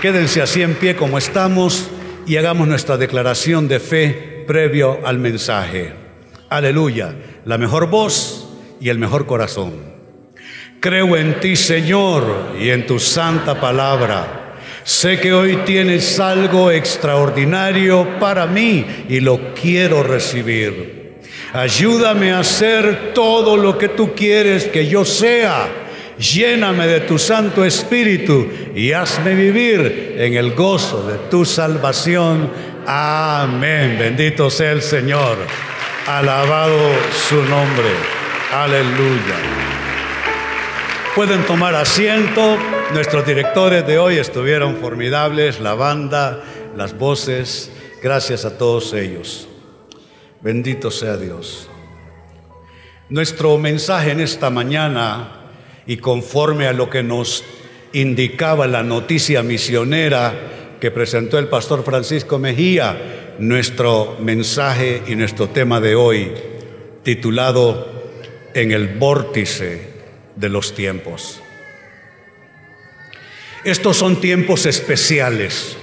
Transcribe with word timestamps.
Quédense 0.00 0.42
así 0.42 0.60
en 0.60 0.74
pie 0.74 0.94
como 0.94 1.16
estamos 1.16 1.88
y 2.26 2.36
hagamos 2.36 2.68
nuestra 2.68 2.98
declaración 2.98 3.66
de 3.66 3.80
fe 3.80 4.44
previo 4.46 5.00
al 5.04 5.18
mensaje. 5.18 5.94
Aleluya, 6.50 7.14
la 7.46 7.56
mejor 7.56 7.88
voz 7.88 8.46
y 8.78 8.90
el 8.90 8.98
mejor 8.98 9.26
corazón. 9.26 9.72
Creo 10.80 11.16
en 11.16 11.40
ti, 11.40 11.56
Señor, 11.56 12.56
y 12.60 12.68
en 12.68 12.86
tu 12.86 12.98
santa 12.98 13.58
palabra. 13.58 14.58
Sé 14.84 15.18
que 15.18 15.32
hoy 15.32 15.56
tienes 15.64 16.20
algo 16.20 16.70
extraordinario 16.70 18.18
para 18.20 18.46
mí 18.46 18.84
y 19.08 19.20
lo 19.20 19.54
quiero 19.54 20.02
recibir. 20.02 21.14
Ayúdame 21.54 22.32
a 22.32 22.40
hacer 22.40 23.14
todo 23.14 23.56
lo 23.56 23.78
que 23.78 23.88
tú 23.88 24.14
quieres 24.14 24.66
que 24.66 24.86
yo 24.86 25.06
sea 25.06 25.85
lléname 26.18 26.86
de 26.86 27.00
tu 27.00 27.18
Santo 27.18 27.64
Espíritu 27.64 28.48
y 28.74 28.92
hazme 28.92 29.34
vivir 29.34 30.16
en 30.18 30.34
el 30.34 30.54
gozo 30.54 31.06
de 31.06 31.18
tu 31.30 31.44
salvación. 31.44 32.50
Amén. 32.86 33.96
Bendito 33.98 34.50
sea 34.50 34.72
el 34.72 34.82
Señor. 34.82 35.36
Alabado 36.06 36.78
su 37.28 37.42
nombre. 37.44 37.90
Aleluya. 38.52 39.36
Pueden 41.14 41.44
tomar 41.44 41.74
asiento. 41.74 42.58
Nuestros 42.92 43.26
directores 43.26 43.86
de 43.86 43.98
hoy 43.98 44.18
estuvieron 44.18 44.76
formidables, 44.76 45.60
la 45.60 45.74
banda, 45.74 46.42
las 46.76 46.96
voces. 46.96 47.72
Gracias 48.02 48.44
a 48.44 48.56
todos 48.56 48.92
ellos. 48.92 49.48
Bendito 50.40 50.90
sea 50.90 51.16
Dios. 51.16 51.68
Nuestro 53.08 53.56
mensaje 53.58 54.12
en 54.12 54.20
esta 54.20 54.50
mañana 54.50 55.35
y 55.86 55.98
conforme 55.98 56.66
a 56.66 56.72
lo 56.72 56.90
que 56.90 57.02
nos 57.02 57.44
indicaba 57.92 58.66
la 58.66 58.82
noticia 58.82 59.42
misionera 59.42 60.76
que 60.80 60.90
presentó 60.90 61.38
el 61.38 61.48
pastor 61.48 61.84
Francisco 61.84 62.38
Mejía, 62.38 63.34
nuestro 63.38 64.16
mensaje 64.20 65.02
y 65.06 65.14
nuestro 65.14 65.48
tema 65.48 65.80
de 65.80 65.94
hoy, 65.94 66.32
titulado 67.02 67.94
En 68.54 68.72
el 68.72 68.98
vórtice 68.98 69.88
de 70.34 70.48
los 70.48 70.74
tiempos. 70.74 71.40
Estos 73.64 73.96
son 73.96 74.20
tiempos 74.20 74.66
especiales. 74.66 75.76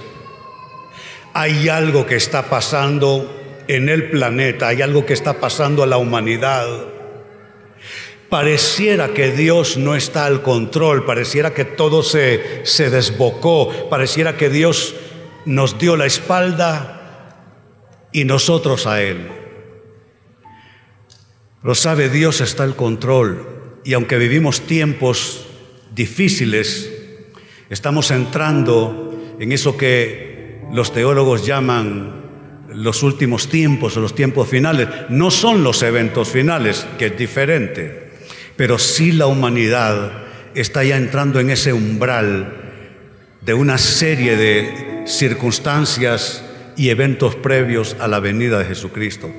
Hay 1.32 1.68
algo 1.68 2.06
que 2.06 2.16
está 2.16 2.48
pasando 2.48 3.42
en 3.68 3.88
el 3.88 4.10
planeta, 4.10 4.68
hay 4.68 4.82
algo 4.82 5.04
que 5.04 5.14
está 5.14 5.40
pasando 5.40 5.82
a 5.82 5.86
la 5.86 5.96
humanidad 5.96 6.93
Pareciera 8.28 9.08
que 9.08 9.30
Dios 9.30 9.76
no 9.76 9.94
está 9.94 10.26
al 10.26 10.42
control, 10.42 11.04
pareciera 11.04 11.54
que 11.54 11.64
todo 11.64 12.02
se, 12.02 12.62
se 12.64 12.90
desbocó, 12.90 13.88
pareciera 13.88 14.36
que 14.36 14.48
Dios 14.48 14.94
nos 15.44 15.78
dio 15.78 15.96
la 15.96 16.06
espalda 16.06 17.36
y 18.12 18.24
nosotros 18.24 18.86
a 18.86 19.02
Él. 19.02 19.28
Lo 21.62 21.74
sabe, 21.74 22.08
Dios 22.08 22.40
está 22.40 22.64
al 22.64 22.76
control 22.76 23.80
y 23.84 23.92
aunque 23.92 24.18
vivimos 24.18 24.62
tiempos 24.62 25.46
difíciles, 25.94 26.90
estamos 27.70 28.10
entrando 28.10 29.14
en 29.38 29.52
eso 29.52 29.76
que 29.76 30.60
los 30.72 30.92
teólogos 30.92 31.46
llaman 31.46 32.24
los 32.68 33.02
últimos 33.02 33.48
tiempos 33.48 33.96
o 33.96 34.00
los 34.00 34.14
tiempos 34.14 34.48
finales. 34.48 34.88
No 35.08 35.30
son 35.30 35.62
los 35.62 35.82
eventos 35.82 36.28
finales, 36.28 36.86
que 36.98 37.06
es 37.06 37.18
diferente 37.18 38.03
pero 38.56 38.78
sí 38.78 39.12
la 39.12 39.26
humanidad 39.26 40.24
está 40.54 40.84
ya 40.84 40.96
entrando 40.96 41.40
en 41.40 41.50
ese 41.50 41.72
umbral 41.72 42.62
de 43.40 43.54
una 43.54 43.78
serie 43.78 44.36
de 44.36 45.04
circunstancias 45.06 46.44
y 46.76 46.88
eventos 46.88 47.34
previos 47.34 47.96
a 47.98 48.08
la 48.08 48.20
venida 48.20 48.58
de 48.58 48.64
Jesucristo. 48.66 49.30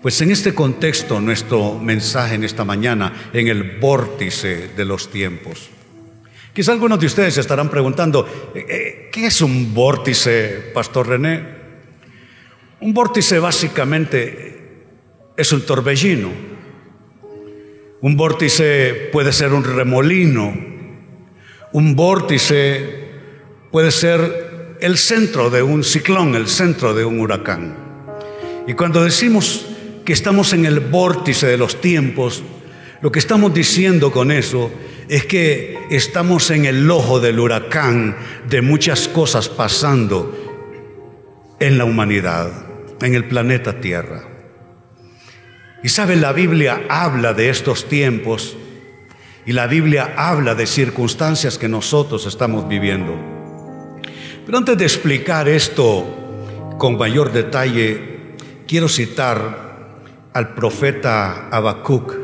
Pues 0.00 0.20
en 0.20 0.30
este 0.30 0.54
contexto 0.54 1.20
nuestro 1.20 1.78
mensaje 1.78 2.36
en 2.36 2.44
esta 2.44 2.64
mañana, 2.64 3.30
en 3.32 3.48
el 3.48 3.78
vórtice 3.78 4.68
de 4.76 4.84
los 4.84 5.10
tiempos. 5.10 5.68
Quizá 6.52 6.72
algunos 6.72 7.00
de 7.00 7.06
ustedes 7.06 7.36
estarán 7.36 7.68
preguntando, 7.68 8.52
eh, 8.54 8.66
eh, 8.68 9.08
¿qué 9.12 9.26
es 9.26 9.42
un 9.42 9.74
vórtice, 9.74 10.70
Pastor 10.72 11.08
René? 11.08 11.56
Un 12.80 12.94
vórtice 12.94 13.38
básicamente 13.38 14.56
es 15.36 15.52
un 15.52 15.66
torbellino 15.66 16.55
un 18.06 18.16
vórtice 18.16 19.08
puede 19.10 19.32
ser 19.32 19.52
un 19.52 19.64
remolino. 19.64 20.56
Un 21.72 21.96
vórtice 21.96 23.08
puede 23.72 23.90
ser 23.90 24.76
el 24.80 24.96
centro 24.96 25.50
de 25.50 25.64
un 25.64 25.82
ciclón, 25.82 26.36
el 26.36 26.46
centro 26.46 26.94
de 26.94 27.04
un 27.04 27.18
huracán. 27.18 27.76
Y 28.68 28.74
cuando 28.74 29.02
decimos 29.02 29.66
que 30.04 30.12
estamos 30.12 30.52
en 30.52 30.66
el 30.66 30.78
vórtice 30.78 31.48
de 31.48 31.56
los 31.56 31.80
tiempos, 31.80 32.44
lo 33.02 33.10
que 33.10 33.18
estamos 33.18 33.52
diciendo 33.52 34.12
con 34.12 34.30
eso 34.30 34.70
es 35.08 35.26
que 35.26 35.76
estamos 35.90 36.52
en 36.52 36.64
el 36.64 36.88
ojo 36.88 37.18
del 37.18 37.40
huracán 37.40 38.16
de 38.48 38.62
muchas 38.62 39.08
cosas 39.08 39.48
pasando 39.48 40.32
en 41.58 41.76
la 41.76 41.84
humanidad, 41.84 42.52
en 43.02 43.16
el 43.16 43.24
planeta 43.24 43.80
Tierra. 43.80 44.35
Y 45.86 45.88
saben, 45.88 46.20
la 46.20 46.32
Biblia 46.32 46.82
habla 46.88 47.32
de 47.32 47.48
estos 47.48 47.88
tiempos 47.88 48.56
y 49.46 49.52
la 49.52 49.68
Biblia 49.68 50.14
habla 50.16 50.56
de 50.56 50.66
circunstancias 50.66 51.58
que 51.58 51.68
nosotros 51.68 52.26
estamos 52.26 52.66
viviendo. 52.66 53.14
Pero 54.44 54.58
antes 54.58 54.76
de 54.78 54.84
explicar 54.84 55.48
esto 55.48 56.74
con 56.76 56.98
mayor 56.98 57.30
detalle, 57.30 58.34
quiero 58.66 58.88
citar 58.88 60.00
al 60.32 60.54
profeta 60.54 61.50
Habacuc, 61.50 62.16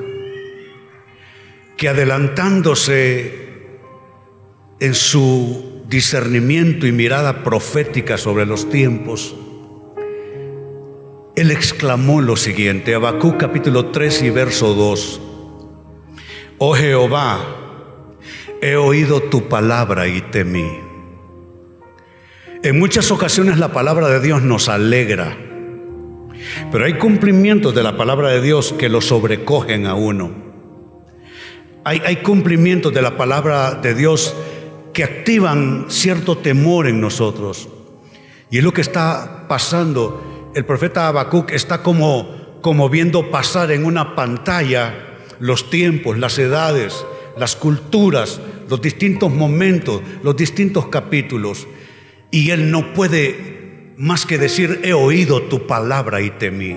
que 1.76 1.88
adelantándose 1.88 3.68
en 4.80 4.94
su 4.96 5.84
discernimiento 5.86 6.84
y 6.84 6.90
mirada 6.90 7.44
profética 7.44 8.18
sobre 8.18 8.44
los 8.44 8.68
tiempos, 8.68 9.36
él 11.34 11.50
exclamó 11.50 12.20
lo 12.20 12.36
siguiente, 12.36 12.94
Habacuc 12.94 13.38
capítulo 13.38 13.86
3 13.86 14.22
y 14.22 14.30
verso 14.30 14.74
2. 14.74 15.20
Oh 16.58 16.74
Jehová, 16.74 17.38
he 18.60 18.76
oído 18.76 19.22
tu 19.22 19.48
palabra 19.48 20.06
y 20.08 20.20
temí. 20.20 20.68
En 22.62 22.78
muchas 22.78 23.10
ocasiones 23.10 23.58
la 23.58 23.72
palabra 23.72 24.08
de 24.08 24.20
Dios 24.20 24.42
nos 24.42 24.68
alegra, 24.68 25.36
pero 26.70 26.84
hay 26.84 26.94
cumplimientos 26.94 27.74
de 27.74 27.82
la 27.82 27.96
palabra 27.96 28.28
de 28.28 28.42
Dios 28.42 28.74
que 28.74 28.90
lo 28.90 29.00
sobrecogen 29.00 29.86
a 29.86 29.94
uno. 29.94 30.30
Hay, 31.84 32.02
hay 32.04 32.16
cumplimientos 32.16 32.92
de 32.92 33.02
la 33.02 33.16
palabra 33.16 33.74
de 33.74 33.94
Dios 33.94 34.36
que 34.92 35.02
activan 35.02 35.86
cierto 35.88 36.36
temor 36.36 36.86
en 36.86 37.00
nosotros. 37.00 37.70
Y 38.50 38.58
es 38.58 38.64
lo 38.64 38.72
que 38.74 38.82
está 38.82 39.46
pasando 39.48 40.31
el 40.54 40.64
profeta 40.64 41.08
Habacuc 41.08 41.50
está 41.52 41.82
como, 41.82 42.58
como 42.60 42.88
viendo 42.88 43.30
pasar 43.30 43.70
en 43.72 43.84
una 43.84 44.14
pantalla 44.14 44.94
los 45.40 45.70
tiempos, 45.70 46.18
las 46.18 46.38
edades, 46.38 47.04
las 47.36 47.56
culturas, 47.56 48.40
los 48.68 48.80
distintos 48.80 49.32
momentos, 49.32 50.02
los 50.22 50.36
distintos 50.36 50.86
capítulos. 50.86 51.66
Y 52.30 52.50
él 52.50 52.70
no 52.70 52.92
puede 52.92 53.94
más 53.96 54.26
que 54.26 54.38
decir, 54.38 54.80
he 54.84 54.92
oído 54.92 55.42
tu 55.42 55.66
palabra 55.66 56.20
y 56.20 56.30
temí. 56.30 56.76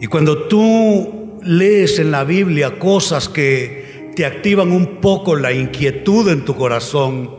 Y 0.00 0.06
cuando 0.06 0.44
tú 0.48 1.38
lees 1.42 1.98
en 1.98 2.10
la 2.10 2.24
Biblia 2.24 2.78
cosas 2.78 3.28
que 3.28 4.12
te 4.14 4.26
activan 4.26 4.72
un 4.72 5.00
poco 5.00 5.36
la 5.36 5.52
inquietud 5.52 6.28
en 6.28 6.44
tu 6.44 6.54
corazón, 6.54 7.30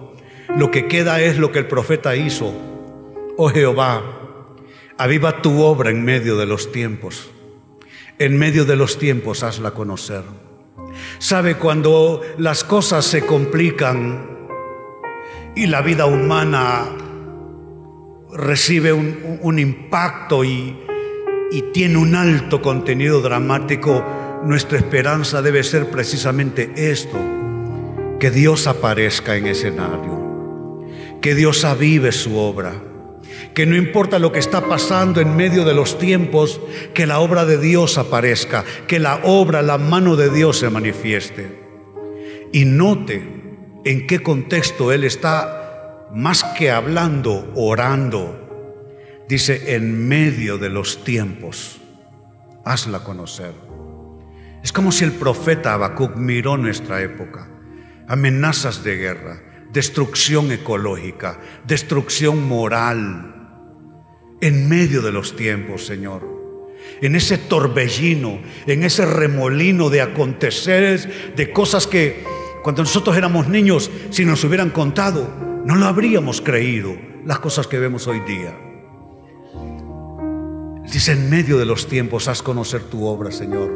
lo 0.55 0.71
que 0.71 0.87
queda 0.87 1.21
es 1.21 1.37
lo 1.37 1.51
que 1.51 1.59
el 1.59 1.67
profeta 1.67 2.15
hizo. 2.15 2.53
Oh 3.37 3.49
Jehová, 3.49 4.16
Aviva 4.99 5.43
tu 5.43 5.61
obra 5.61 5.91
en 5.91 6.03
medio 6.03 6.37
de 6.37 6.47
los 6.47 6.71
tiempos. 6.71 7.29
En 8.17 8.35
medio 8.37 8.65
de 8.65 8.75
los 8.75 8.97
tiempos 8.97 9.43
hazla 9.43 9.71
conocer. 9.71 10.23
Sabe 11.19 11.55
cuando 11.55 12.21
las 12.39 12.63
cosas 12.63 13.05
se 13.05 13.23
complican 13.23 14.37
y 15.55 15.67
la 15.67 15.81
vida 15.81 16.07
humana 16.07 16.85
recibe 18.33 18.91
un, 18.91 19.59
impacto 19.59 20.43
y, 20.43 20.75
y 21.51 21.61
tiene 21.73 21.97
un 21.97 22.15
alto 22.15 22.59
contenido 22.59 23.21
dramático, 23.21 24.03
nuestra 24.43 24.79
esperanza 24.79 25.43
debe 25.43 25.63
ser 25.63 25.91
precisamente 25.91 26.71
esto, 26.75 27.17
que 28.19 28.31
Dios 28.31 28.65
aparezca 28.65 29.35
en 29.35 29.45
escenario, 29.45 30.87
que 31.21 31.35
Dios 31.35 31.65
avive 31.65 32.11
su 32.11 32.35
obra 32.37 32.73
que 33.57 33.65
no 33.65 33.75
importa 33.75 34.19
lo 34.19 34.31
que 34.31 34.37
está 34.37 34.67
pasando 34.67 35.19
en 35.19 35.35
medio 35.35 35.65
de 35.65 35.73
los 35.73 35.97
tiempos, 35.97 36.61
que 36.93 37.07
la 37.07 37.17
obra 37.17 37.43
de 37.43 37.57
Dios 37.57 37.97
aparezca, 37.97 38.63
que 38.87 38.99
la 38.99 39.15
obra, 39.23 39.63
la 39.63 39.79
mano 39.79 40.15
de 40.15 40.29
Dios 40.29 40.59
se 40.59 40.69
manifieste. 40.69 41.59
Y 42.53 42.65
note 42.65 43.81
en 43.83 44.05
qué 44.05 44.21
contexto 44.21 44.91
Él 44.91 45.03
está 45.03 46.05
más 46.13 46.43
que 46.43 46.69
hablando, 46.69 47.51
orando. 47.55 49.25
Dice, 49.27 49.73
en 49.73 50.07
medio 50.07 50.59
de 50.59 50.69
los 50.69 51.03
tiempos, 51.03 51.81
hazla 52.63 52.99
conocer. 52.99 53.53
Es 54.63 54.71
como 54.71 54.91
si 54.91 55.03
el 55.03 55.13
profeta 55.13 55.73
Habacuc 55.73 56.15
miró 56.15 56.57
nuestra 56.57 57.01
época, 57.01 57.49
amenazas 58.07 58.83
de 58.83 58.97
guerra, 58.97 59.41
destrucción 59.73 60.51
ecológica, 60.51 61.39
destrucción 61.65 62.47
moral, 62.47 63.33
en 64.41 64.69
medio 64.69 65.01
de 65.01 65.11
los 65.11 65.35
tiempos, 65.35 65.85
Señor. 65.85 66.37
En 67.01 67.15
ese 67.15 67.37
torbellino, 67.37 68.39
en 68.65 68.83
ese 68.83 69.05
remolino 69.05 69.89
de 69.89 70.01
aconteceres, 70.01 71.07
de 71.35 71.51
cosas 71.51 71.87
que 71.87 72.23
cuando 72.63 72.83
nosotros 72.83 73.15
éramos 73.15 73.47
niños, 73.47 73.89
si 74.09 74.25
nos 74.25 74.43
hubieran 74.43 74.71
contado, 74.71 75.27
no 75.65 75.75
lo 75.75 75.85
habríamos 75.85 76.41
creído, 76.41 76.95
las 77.25 77.39
cosas 77.39 77.67
que 77.67 77.79
vemos 77.79 78.07
hoy 78.07 78.19
día. 78.21 78.57
Dice, 80.91 81.11
en 81.11 81.29
medio 81.29 81.57
de 81.57 81.65
los 81.65 81.87
tiempos, 81.87 82.27
haz 82.27 82.41
conocer 82.41 82.83
tu 82.83 83.05
obra, 83.05 83.31
Señor. 83.31 83.71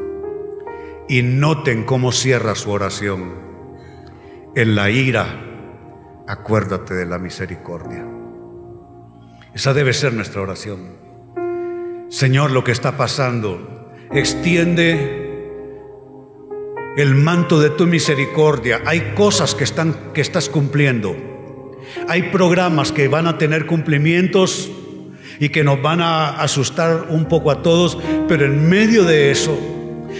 Y 1.09 1.21
noten 1.23 1.83
cómo 1.83 2.11
cierra 2.11 2.55
su 2.55 2.71
oración. 2.71 3.33
En 4.55 4.75
la 4.75 4.89
ira, 4.89 5.25
acuérdate 6.27 6.93
de 6.93 7.05
la 7.05 7.19
misericordia. 7.19 8.20
Esa 9.53 9.73
debe 9.73 9.93
ser 9.93 10.13
nuestra 10.13 10.41
oración. 10.41 10.95
Señor, 12.09 12.51
lo 12.51 12.63
que 12.63 12.71
está 12.71 12.95
pasando, 12.97 13.91
extiende 14.11 15.21
el 16.97 17.15
manto 17.15 17.59
de 17.59 17.69
tu 17.69 17.85
misericordia. 17.85 18.81
Hay 18.85 19.13
cosas 19.15 19.55
que, 19.55 19.63
están, 19.63 19.95
que 20.13 20.21
estás 20.21 20.49
cumpliendo. 20.49 21.15
Hay 22.07 22.23
programas 22.23 22.91
que 22.91 23.07
van 23.07 23.27
a 23.27 23.37
tener 23.37 23.65
cumplimientos 23.65 24.71
y 25.39 25.49
que 25.49 25.63
nos 25.63 25.81
van 25.81 26.01
a 26.01 26.29
asustar 26.41 27.07
un 27.09 27.25
poco 27.25 27.51
a 27.51 27.61
todos, 27.61 27.97
pero 28.27 28.45
en 28.45 28.69
medio 28.69 29.03
de 29.03 29.31
eso, 29.31 29.57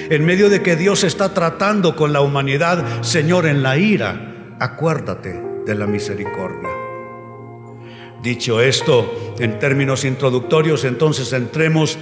en 0.10 0.26
medio 0.26 0.50
de 0.50 0.62
que 0.62 0.76
Dios 0.76 1.04
está 1.04 1.34
tratando 1.34 1.96
con 1.96 2.12
la 2.12 2.22
humanidad, 2.22 3.02
Señor, 3.02 3.46
en 3.46 3.64
la 3.64 3.78
ira, 3.78 4.56
acuérdate 4.60 5.42
de 5.66 5.76
la 5.76 5.88
misericordia. 5.88 6.81
Dicho 8.22 8.62
esto, 8.62 9.36
en 9.40 9.58
términos 9.58 10.06
introductorios, 10.06 10.84
entonces 10.84 11.34
entremos 11.34 11.98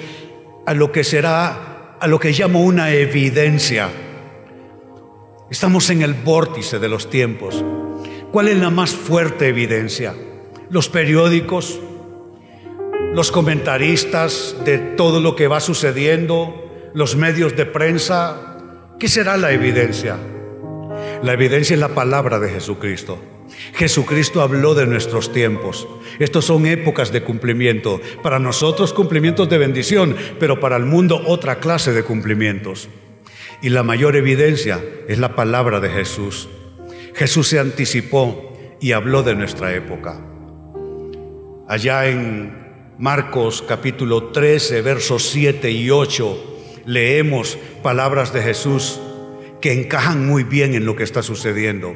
a 0.66 0.74
lo 0.74 0.92
que 0.92 1.06
será, 1.06 1.95
a 1.98 2.07
lo 2.07 2.19
que 2.19 2.33
llamo 2.33 2.62
una 2.62 2.92
evidencia. 2.92 3.89
Estamos 5.50 5.89
en 5.89 6.01
el 6.01 6.13
vórtice 6.13 6.77
de 6.77 6.89
los 6.89 7.10
tiempos. 7.10 7.63
¿Cuál 8.31 8.50
es 8.50 8.57
la 8.57 8.69
más 8.69 8.92
fuerte 8.92 9.48
evidencia? 9.48 10.13
Los 10.69 10.89
periódicos, 10.89 11.80
los 13.13 13.31
comentaristas 13.31 14.57
de 14.65 14.77
todo 14.77 15.22
lo 15.22 15.38
que 15.38 15.48
va 15.48 15.62
sucediendo, 15.62 16.92
los 16.94 17.15
medios 17.15 17.56
de 17.56 17.65
prensa. 17.65 18.57
¿Qué 19.00 19.07
será 19.07 19.38
la 19.38 19.54
evidencia? 19.54 20.18
La 21.24 21.31
evidencia 21.31 21.75
es 21.75 21.80
la 21.80 21.95
palabra 21.95 22.39
de 22.39 22.50
Jesucristo. 22.50 23.18
Jesucristo 23.74 24.42
habló 24.42 24.75
de 24.75 24.86
nuestros 24.86 25.31
tiempos. 25.31 25.88
Estos 26.19 26.46
son 26.46 26.66
épocas 26.66 27.12
de 27.12 27.24
cumplimiento. 27.24 28.01
Para 28.22 28.40
nosotros 28.40 28.94
cumplimientos 28.94 29.50
de 29.50 29.57
bendición, 29.57 30.16
pero 30.40 30.60
para 30.60 30.78
el 30.78 30.86
mundo 30.86 31.22
otra 31.25 31.60
clase 31.60 31.94
de 31.94 32.04
cumplimientos. 32.04 32.90
Y 33.62 33.69
la 33.69 33.84
mayor 33.84 34.16
evidencia 34.16 34.84
es 35.07 35.19
la 35.19 35.36
palabra 35.36 35.80
de 35.80 35.90
Jesús. 35.90 36.50
Jesús 37.16 37.48
se 37.48 37.60
anticipó 37.60 38.54
y 38.80 38.94
habló 38.94 39.24
de 39.24 39.36
nuestra 39.36 39.74
época. 39.74 40.22
Allá 41.68 42.07
en 42.07 42.69
Marcos 42.98 43.63
capítulo 43.68 44.31
13, 44.31 44.81
versos 44.81 45.30
7 45.30 45.72
y 45.72 45.90
8, 45.90 46.84
leemos 46.86 47.57
palabras 47.84 48.34
de 48.34 48.42
Jesús 48.42 49.00
que 49.62 49.74
encajan 49.74 50.25
muy 50.25 50.44
bien 50.44 50.74
en 50.74 50.86
lo 50.86 50.96
que 50.96 51.04
está 51.04 51.22
sucediendo. 51.22 51.96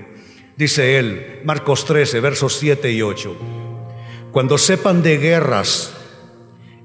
Dice 0.56 1.00
él, 1.00 1.42
Marcos 1.46 1.84
13, 1.86 2.20
versos 2.20 2.58
7 2.60 2.92
y 2.92 3.02
8, 3.02 3.36
cuando 4.32 4.60
sepan 4.60 5.02
de 5.02 5.18
guerras 5.18 5.96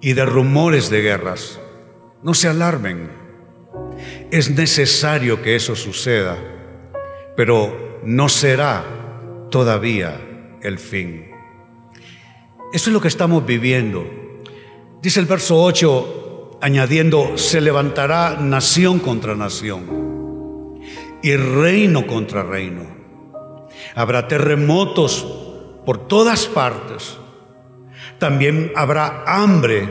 y 0.00 0.14
de 0.14 0.24
rumores 0.24 0.88
de 0.88 1.02
guerras, 1.02 1.60
no 2.22 2.32
se 2.32 2.48
alarmen. 2.48 3.10
Es 4.30 4.50
necesario 4.50 5.42
que 5.42 5.54
eso 5.54 5.76
suceda, 5.76 6.38
pero 7.36 8.00
no 8.04 8.30
será 8.30 8.84
todavía 9.50 10.18
el 10.62 10.78
fin. 10.78 11.30
Eso 12.72 12.88
es 12.88 12.94
lo 12.94 13.02
que 13.02 13.08
estamos 13.08 13.44
viviendo. 13.44 14.06
Dice 15.02 15.20
el 15.20 15.26
verso 15.26 15.62
8, 15.62 16.58
añadiendo, 16.62 17.36
se 17.36 17.60
levantará 17.60 18.38
nación 18.40 18.98
contra 18.98 19.34
nación 19.34 20.80
y 21.22 21.36
reino 21.36 22.06
contra 22.06 22.42
reino 22.42 22.97
Habrá 23.98 24.28
terremotos 24.28 25.26
por 25.84 26.06
todas 26.06 26.46
partes. 26.46 27.18
También 28.20 28.70
habrá 28.76 29.24
hambre 29.26 29.88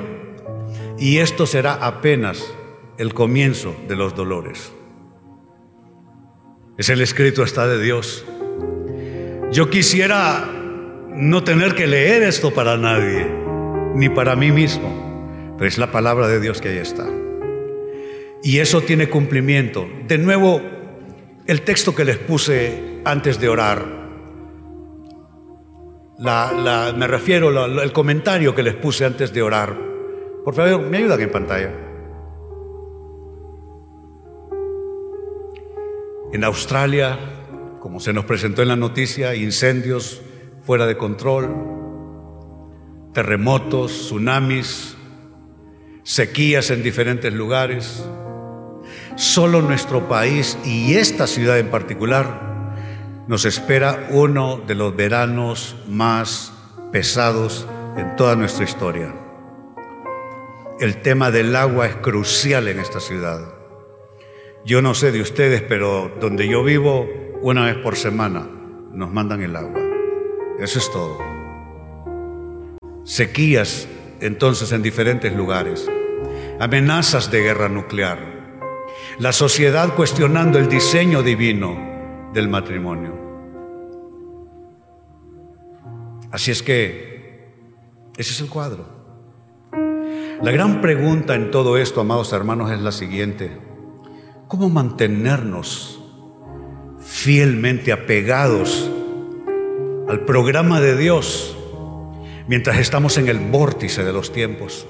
y 0.98 1.18
esto 1.18 1.46
será 1.46 1.74
apenas 1.74 2.42
el 2.98 3.14
comienzo 3.14 3.76
de 3.90 3.98
los 3.98 4.16
dolores. 4.16 4.72
Es 6.78 6.88
el 6.88 7.02
escrito 7.02 7.44
está 7.44 7.68
de 7.68 7.84
Dios. 7.84 8.24
Yo 9.52 9.70
quisiera 9.70 10.48
no 11.10 11.44
tener 11.44 11.76
que 11.76 11.86
leer 11.86 12.24
esto 12.24 12.54
para 12.54 12.78
nadie, 12.78 13.28
ni 13.94 14.08
para 14.08 14.38
mí 14.38 14.54
mismo, 14.54 15.54
pero 15.58 15.68
es 15.68 15.78
la 15.78 15.92
palabra 15.92 16.30
de 16.30 16.40
Dios 16.40 16.62
que 16.62 16.70
ahí 16.70 16.78
está. 16.78 17.06
Y 18.42 18.60
eso 18.60 18.80
tiene 18.80 19.10
cumplimiento. 19.10 19.86
De 20.08 20.18
nuevo, 20.18 20.62
el 21.46 21.64
texto 21.64 21.94
que 21.94 22.06
les 22.06 22.18
puse 22.20 23.02
antes 23.04 23.40
de 23.40 23.50
orar, 23.50 23.97
me 26.20 27.08
refiero 27.08 27.64
al 27.64 27.94
comentario 27.94 28.56
que 28.56 28.64
les 28.64 28.76
puse 28.76 29.06
antes 29.06 29.34
de 29.34 29.42
orar. 29.42 29.78
Por 30.44 30.56
favor, 30.56 30.82
me 30.82 30.98
ayudan 30.98 31.22
en 31.22 31.32
pantalla. 31.32 31.74
En 36.34 36.44
Australia, 36.44 37.18
como 37.80 38.00
se 38.00 38.14
nos 38.14 38.26
presentó 38.26 38.62
en 38.62 38.68
la 38.70 38.76
noticia, 38.76 39.36
incendios 39.36 40.22
fuera 40.64 40.86
de 40.86 40.98
control, 40.98 41.54
terremotos, 43.14 43.92
tsunamis, 43.92 44.98
sequías 46.04 46.70
en 46.72 46.84
diferentes 46.84 47.34
lugares. 47.34 48.06
Solo 49.16 49.62
nuestro 49.62 50.08
país 50.08 50.58
y 50.66 50.96
esta 50.96 51.28
ciudad 51.28 51.60
en 51.60 51.70
particular 51.70 52.57
nos 53.28 53.44
espera 53.44 54.08
uno 54.12 54.62
de 54.66 54.76
los 54.76 54.96
veranos 54.96 55.76
más 55.88 56.54
pesados 56.92 57.68
en 57.98 58.16
toda 58.16 58.36
nuestra 58.36 58.64
historia. 58.64 59.14
El 60.80 61.02
tema 61.02 61.30
del 61.30 61.56
agua 61.56 61.88
es 61.88 61.96
crucial 61.98 62.70
en 62.70 62.80
esta 62.80 63.02
ciudad. 63.02 63.54
Yo 64.64 64.82
no 64.82 64.94
sé 64.94 65.12
de 65.12 65.22
ustedes, 65.22 65.62
pero 65.62 66.12
donde 66.22 66.48
yo 66.48 66.64
vivo, 66.64 67.08
una 67.42 67.66
vez 67.66 67.76
por 67.78 67.98
semana 67.98 68.48
nos 68.94 69.12
mandan 69.12 69.42
el 69.42 69.56
agua. 69.56 69.82
Eso 70.60 70.80
es 70.80 70.92
todo. 70.92 71.20
Sequías 73.04 73.88
entonces 74.22 74.72
en 74.72 74.82
diferentes 74.82 75.34
lugares. 75.34 75.90
Amenazas 76.60 77.30
de 77.30 77.42
guerra 77.42 77.68
nuclear. 77.68 78.20
La 79.20 79.34
sociedad 79.34 79.96
cuestionando 79.96 80.60
el 80.60 80.70
diseño 80.70 81.24
divino 81.24 81.97
del 82.34 82.50
matrimonio. 82.50 83.28
Así 86.32 86.52
es 86.52 86.62
que 86.62 87.52
ese 88.18 88.32
es 88.32 88.42
el 88.42 88.50
cuadro. 88.50 88.86
La 90.42 90.52
gran 90.52 90.82
pregunta 90.82 91.36
en 91.36 91.52
todo 91.52 91.78
esto, 91.78 92.02
amados 92.02 92.34
hermanos, 92.34 92.72
es 92.72 92.80
la 92.80 92.92
siguiente. 92.92 93.58
¿Cómo 94.48 94.70
mantenernos 94.70 96.00
fielmente 97.00 97.92
apegados 97.92 98.92
al 100.08 100.22
programa 100.26 100.80
de 100.80 100.96
Dios 100.96 101.58
mientras 102.48 102.78
estamos 102.78 103.18
en 103.18 103.30
el 103.30 103.40
vórtice 103.40 104.04
de 104.04 104.14
los 104.14 104.32
tiempos? 104.32 104.88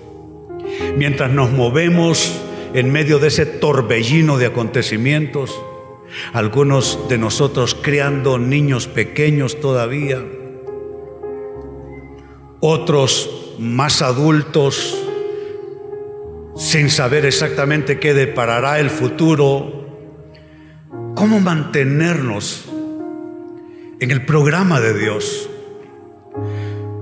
Mientras 0.98 1.32
nos 1.32 1.52
movemos 1.52 2.42
en 2.74 2.92
medio 2.92 3.20
de 3.20 3.28
ese 3.28 3.46
torbellino 3.46 4.38
de 4.38 4.48
acontecimientos, 4.48 5.58
algunos 6.34 7.08
de 7.10 7.18
nosotros 7.18 7.76
creando 7.80 8.38
niños 8.38 8.88
pequeños 8.88 9.60
todavía, 9.60 10.24
otros 12.60 13.56
más 13.60 14.02
adultos 14.02 15.04
sin 16.56 16.90
saber 16.90 17.26
exactamente 17.26 18.00
qué 18.00 18.14
deparará 18.14 18.80
el 18.80 18.90
futuro. 18.90 19.86
¿Cómo 21.16 21.40
mantenernos 21.40 22.66
en 24.00 24.12
el 24.12 24.26
programa 24.26 24.80
de 24.80 24.98
Dios? 24.98 25.50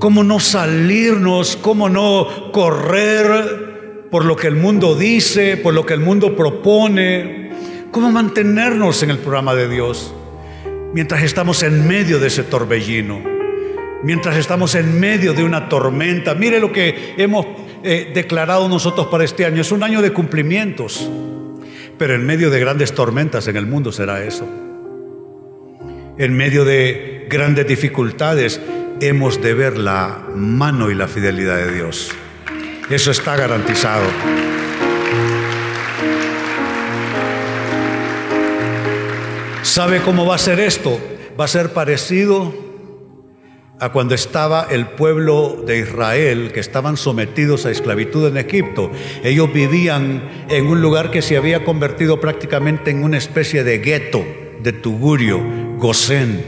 cómo 0.06 0.24
no 0.24 0.40
salirnos, 0.40 1.58
cómo 1.58 1.90
no 1.90 2.52
correr 2.52 4.08
por 4.12 4.24
lo 4.24 4.36
que 4.36 4.46
el 4.46 4.56
mundo 4.56 4.96
dice, 4.96 5.58
por 5.58 5.74
lo 5.74 5.84
que 5.84 5.96
el 5.96 6.00
mundo 6.00 6.36
propone, 6.36 7.45
cómo 7.96 8.12
mantenernos 8.12 9.02
en 9.04 9.10
el 9.10 9.20
programa 9.20 9.56
de 9.56 9.70
Dios 9.70 10.14
mientras 10.94 11.24
estamos 11.24 11.64
en 11.64 11.88
medio 11.88 12.20
de 12.20 12.28
ese 12.28 12.44
torbellino, 12.44 13.24
mientras 14.04 14.36
estamos 14.36 14.76
en 14.76 15.00
medio 15.00 15.34
de 15.34 15.46
una 15.46 15.70
tormenta. 15.70 16.36
Mire 16.36 16.60
lo 16.60 16.74
que 16.74 17.14
hemos 17.18 17.46
eh, 17.86 18.12
declarado 18.14 18.68
nosotros 18.68 19.08
para 19.08 19.24
este 19.24 19.46
año, 19.46 19.62
es 19.62 19.72
un 19.72 19.82
año 19.82 20.02
de 20.02 20.12
cumplimientos, 20.12 21.10
pero 21.98 22.16
en 22.16 22.26
medio 22.26 22.50
de 22.50 22.60
grandes 22.60 22.94
tormentas 22.94 23.48
en 23.48 23.56
el 23.56 23.66
mundo 23.66 23.94
será 23.94 24.22
eso. 24.26 24.46
En 26.18 26.34
medio 26.36 26.66
de 26.66 27.28
grandes 27.30 27.66
dificultades 27.66 28.60
hemos 29.00 29.42
de 29.42 29.54
ver 29.54 29.78
la 29.78 30.22
mano 30.36 30.92
y 30.92 30.96
la 30.96 31.08
fidelidad 31.08 31.56
de 31.66 31.74
Dios. 31.74 32.12
Eso 32.90 33.12
está 33.12 33.38
garantizado. 33.38 34.04
¿Sabe 39.66 40.02
cómo 40.02 40.28
va 40.28 40.36
a 40.36 40.38
ser 40.38 40.60
esto? 40.60 41.00
Va 41.38 41.46
a 41.46 41.48
ser 41.48 41.74
parecido 41.74 42.54
a 43.80 43.92
cuando 43.92 44.14
estaba 44.14 44.68
el 44.70 44.86
pueblo 44.86 45.64
de 45.66 45.80
Israel, 45.80 46.52
que 46.54 46.60
estaban 46.60 46.98
sometidos 46.98 47.66
a 47.66 47.72
esclavitud 47.72 48.28
en 48.28 48.38
Egipto. 48.38 48.92
Ellos 49.24 49.52
vivían 49.52 50.46
en 50.50 50.68
un 50.68 50.82
lugar 50.82 51.10
que 51.10 51.24
se 51.24 51.36
había 51.36 51.66
convertido 51.66 52.22
prácticamente 52.22 52.92
en 52.92 53.04
una 53.04 53.18
especie 53.18 53.64
de 53.64 53.80
gueto, 53.80 54.24
de 54.62 54.72
tugurio, 54.72 55.42
Gosén. 55.80 56.46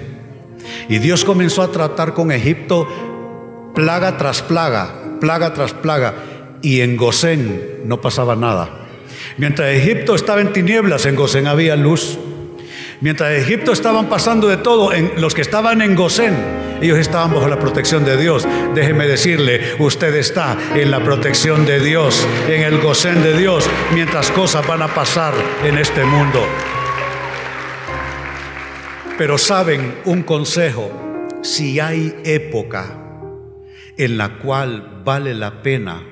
Y 0.87 0.99
Dios 0.99 1.25
comenzó 1.25 1.63
a 1.63 1.71
tratar 1.71 2.13
con 2.13 2.31
Egipto 2.31 2.87
plaga 3.73 4.15
tras 4.17 4.43
plaga, 4.43 5.17
plaga 5.19 5.55
tras 5.55 5.73
plaga. 5.73 6.13
Y 6.61 6.81
en 6.81 6.95
Gosén 6.95 7.81
no 7.83 7.99
pasaba 7.99 8.35
nada. 8.35 8.87
Mientras 9.37 9.69
Egipto 9.69 10.13
estaba 10.13 10.39
en 10.39 10.53
tinieblas, 10.53 11.07
en 11.07 11.15
Gosén 11.15 11.47
había 11.47 11.75
luz. 11.75 12.19
Mientras 12.99 13.31
Egipto 13.33 13.73
estaban 13.73 14.09
pasando 14.09 14.47
de 14.47 14.57
todo, 14.57 14.91
en, 14.91 15.21
los 15.21 15.35
que 15.35 15.41
estaban 15.41 15.81
en 15.83 15.95
Gosén, 15.95 16.35
ellos 16.81 16.97
estaban 16.97 17.31
bajo 17.31 17.47
la 17.47 17.59
protección 17.59 18.03
de 18.03 18.17
Dios. 18.17 18.47
Déjeme 18.73 19.07
decirle, 19.07 19.75
usted 19.77 20.15
está 20.15 20.57
en 20.73 20.89
la 20.89 21.03
protección 21.03 21.65
de 21.65 21.79
Dios, 21.79 22.27
en 22.49 22.61
el 22.61 22.79
Gosén 22.81 23.21
de 23.21 23.37
Dios, 23.37 23.69
mientras 23.93 24.31
cosas 24.31 24.65
van 24.65 24.81
a 24.81 24.87
pasar 24.87 25.35
en 25.63 25.77
este 25.77 26.03
mundo. 26.05 26.43
Pero 29.15 29.37
saben 29.37 29.95
un 30.05 30.23
consejo, 30.23 30.91
si 31.43 31.79
hay 31.79 32.15
época 32.23 32.97
en 33.97 34.17
la 34.17 34.39
cual 34.39 35.01
vale 35.03 35.35
la 35.35 35.61
pena 35.61 36.03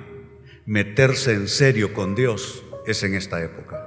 meterse 0.65 1.33
en 1.33 1.47
serio 1.47 1.93
con 1.93 2.13
Dios, 2.13 2.63
es 2.85 3.01
en 3.03 3.15
esta 3.15 3.43
época. 3.43 3.84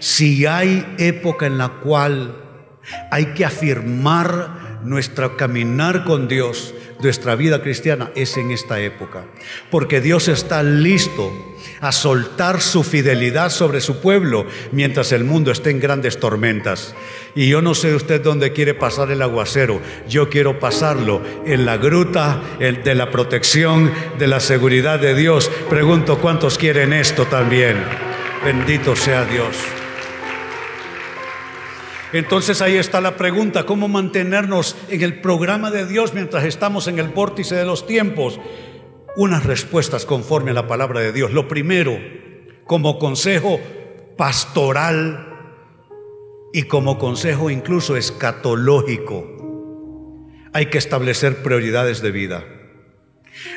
Si 0.00 0.46
hay 0.46 0.96
época 0.98 1.46
en 1.46 1.58
la 1.58 1.68
cual 1.68 2.34
hay 3.10 3.26
que 3.26 3.44
afirmar 3.44 4.80
nuestro 4.82 5.36
caminar 5.36 6.04
con 6.04 6.26
Dios, 6.26 6.74
nuestra 7.02 7.34
vida 7.34 7.62
cristiana, 7.62 8.10
es 8.14 8.36
en 8.36 8.50
esta 8.50 8.80
época. 8.80 9.24
Porque 9.70 10.00
Dios 10.00 10.28
está 10.28 10.62
listo 10.62 11.32
a 11.80 11.92
soltar 11.92 12.60
su 12.60 12.82
fidelidad 12.82 13.50
sobre 13.50 13.80
su 13.80 14.00
pueblo 14.00 14.46
mientras 14.72 15.12
el 15.12 15.24
mundo 15.24 15.50
esté 15.50 15.70
en 15.70 15.80
grandes 15.80 16.18
tormentas. 16.18 16.94
Y 17.34 17.48
yo 17.48 17.62
no 17.62 17.74
sé 17.74 17.94
usted 17.94 18.22
dónde 18.22 18.52
quiere 18.52 18.74
pasar 18.74 19.10
el 19.10 19.22
aguacero. 19.22 19.80
Yo 20.08 20.28
quiero 20.28 20.58
pasarlo 20.58 21.22
en 21.46 21.66
la 21.66 21.76
gruta 21.76 22.40
de 22.58 22.94
la 22.94 23.10
protección, 23.10 23.92
de 24.18 24.26
la 24.26 24.40
seguridad 24.40 24.98
de 24.98 25.14
Dios. 25.14 25.50
Pregunto 25.68 26.18
cuántos 26.18 26.58
quieren 26.58 26.92
esto 26.92 27.26
también. 27.26 27.76
Bendito 28.44 28.96
sea 28.96 29.24
Dios. 29.24 29.56
Entonces 32.12 32.60
ahí 32.60 32.76
está 32.76 33.00
la 33.00 33.16
pregunta, 33.16 33.64
¿cómo 33.64 33.86
mantenernos 33.86 34.76
en 34.88 35.02
el 35.02 35.20
programa 35.20 35.70
de 35.70 35.86
Dios 35.86 36.12
mientras 36.12 36.44
estamos 36.44 36.88
en 36.88 36.98
el 36.98 37.08
vórtice 37.08 37.54
de 37.54 37.64
los 37.64 37.86
tiempos? 37.86 38.40
Unas 39.16 39.44
respuestas 39.44 40.06
conforme 40.06 40.50
a 40.50 40.54
la 40.54 40.66
palabra 40.66 41.00
de 41.00 41.12
Dios. 41.12 41.32
Lo 41.32 41.46
primero, 41.46 41.96
como 42.64 42.98
consejo 42.98 43.60
pastoral 44.16 45.28
y 46.52 46.64
como 46.64 46.98
consejo 46.98 47.48
incluso 47.48 47.96
escatológico, 47.96 49.36
hay 50.52 50.66
que 50.66 50.78
establecer 50.78 51.42
prioridades 51.42 52.02
de 52.02 52.10
vida. 52.10 52.44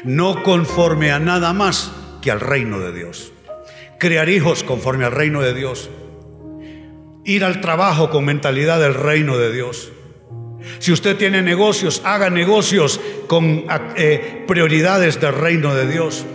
No 0.04 0.44
conforme 0.44 1.12
a 1.12 1.20
nada 1.20 1.54
más 1.54 1.92
que 2.22 2.30
al 2.30 2.40
reino 2.40 2.80
de 2.80 2.94
Dios. 2.94 3.34
Crear 4.00 4.30
hijos 4.30 4.64
conforme 4.64 5.06
al 5.06 5.12
reino 5.12 5.42
de 5.42 5.56
Dios 5.56 5.90
ir 7.26 7.44
al 7.44 7.62
trabajo 7.62 8.10
con 8.10 8.26
mentalidad 8.26 8.80
del 8.80 8.94
reino 8.94 9.38
de 9.38 9.52
Dios. 9.54 9.92
Si 10.80 10.92
usted 10.92 11.18
tiene 11.18 11.42
negocios, 11.42 12.02
haga 12.06 12.30
negocios 12.30 13.00
con 13.28 13.66
eh, 13.96 14.44
prioridades 14.48 15.20
del 15.20 15.34
reino 15.34 15.74
de 15.76 15.88
Dios. 15.88 16.26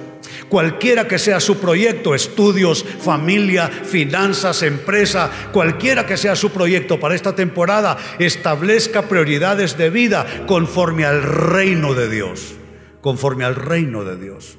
Cualquiera 0.48 1.06
que 1.06 1.18
sea 1.18 1.40
su 1.40 1.58
proyecto, 1.58 2.14
estudios, 2.14 2.82
familia, 2.82 3.68
finanzas, 3.68 4.62
empresa, 4.62 5.30
cualquiera 5.52 6.06
que 6.06 6.16
sea 6.16 6.36
su 6.36 6.50
proyecto 6.50 6.98
para 6.98 7.14
esta 7.14 7.34
temporada, 7.34 7.98
establezca 8.18 9.08
prioridades 9.08 9.76
de 9.76 9.90
vida 9.90 10.26
conforme 10.46 11.04
al 11.04 11.22
reino 11.22 11.92
de 11.94 12.08
Dios, 12.08 12.54
conforme 13.02 13.44
al 13.44 13.56
reino 13.56 14.04
de 14.04 14.16
Dios. 14.16 14.58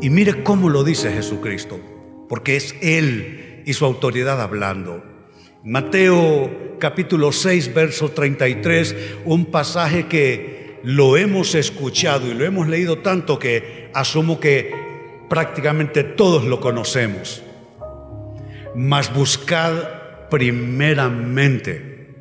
Y 0.00 0.10
mire 0.10 0.42
cómo 0.42 0.68
lo 0.68 0.82
dice 0.82 1.12
Jesucristo, 1.12 1.80
porque 2.28 2.56
es 2.56 2.74
Él 2.82 3.45
y 3.66 3.74
su 3.74 3.84
autoridad 3.84 4.40
hablando. 4.40 5.04
Mateo 5.64 6.78
capítulo 6.78 7.32
6, 7.32 7.74
verso 7.74 8.10
33, 8.10 8.96
un 9.24 9.46
pasaje 9.46 10.06
que 10.06 10.78
lo 10.84 11.16
hemos 11.16 11.56
escuchado 11.56 12.28
y 12.28 12.34
lo 12.34 12.44
hemos 12.44 12.68
leído 12.68 12.98
tanto 12.98 13.40
que 13.40 13.90
asumo 13.92 14.38
que 14.38 14.72
prácticamente 15.28 16.04
todos 16.04 16.44
lo 16.44 16.60
conocemos. 16.60 17.42
Mas 18.76 19.12
buscad 19.12 20.28
primeramente. 20.30 22.14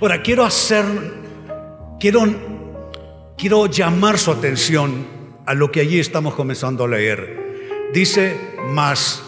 Ahora, 0.00 0.22
quiero 0.22 0.46
hacer, 0.46 0.86
quiero, 2.00 2.24
quiero 3.36 3.66
llamar 3.66 4.16
su 4.16 4.30
atención 4.30 5.06
a 5.44 5.52
lo 5.52 5.70
que 5.70 5.80
allí 5.80 6.00
estamos 6.00 6.34
comenzando 6.34 6.84
a 6.84 6.88
leer. 6.88 7.90
Dice, 7.92 8.34
mas 8.70 9.25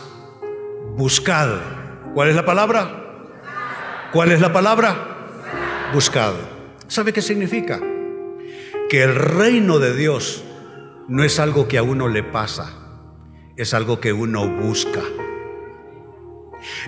Buscad. 0.99 1.61
¿Cuál 2.13 2.31
es 2.31 2.35
la 2.35 2.45
palabra? 2.45 2.91
¿Cuál 4.13 4.33
es 4.33 4.41
la 4.41 4.53
palabra? 4.53 5.29
Buscad. 5.95 6.33
¿Sabe 6.89 7.13
qué 7.13 7.23
significa? 7.23 7.79
Que 8.91 9.05
el 9.05 9.15
reino 9.15 9.79
de 9.79 9.95
Dios 9.95 10.43
no 11.07 11.23
es 11.23 11.39
algo 11.39 11.69
que 11.69 11.79
a 11.79 11.85
uno 11.85 12.09
le 12.09 12.25
pasa, 12.25 12.73
es 13.57 13.75
algo 13.75 14.01
que 14.01 14.13
uno 14.13 14.49
busca. 14.49 15.03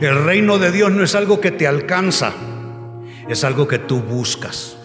El 0.00 0.24
reino 0.24 0.58
de 0.58 0.72
Dios 0.72 0.90
no 0.90 1.04
es 1.04 1.14
algo 1.14 1.40
que 1.40 1.52
te 1.52 1.68
alcanza, 1.68 2.32
es 3.28 3.44
algo 3.44 3.68
que 3.68 3.78
tú 3.78 4.00
buscas. 4.00 4.76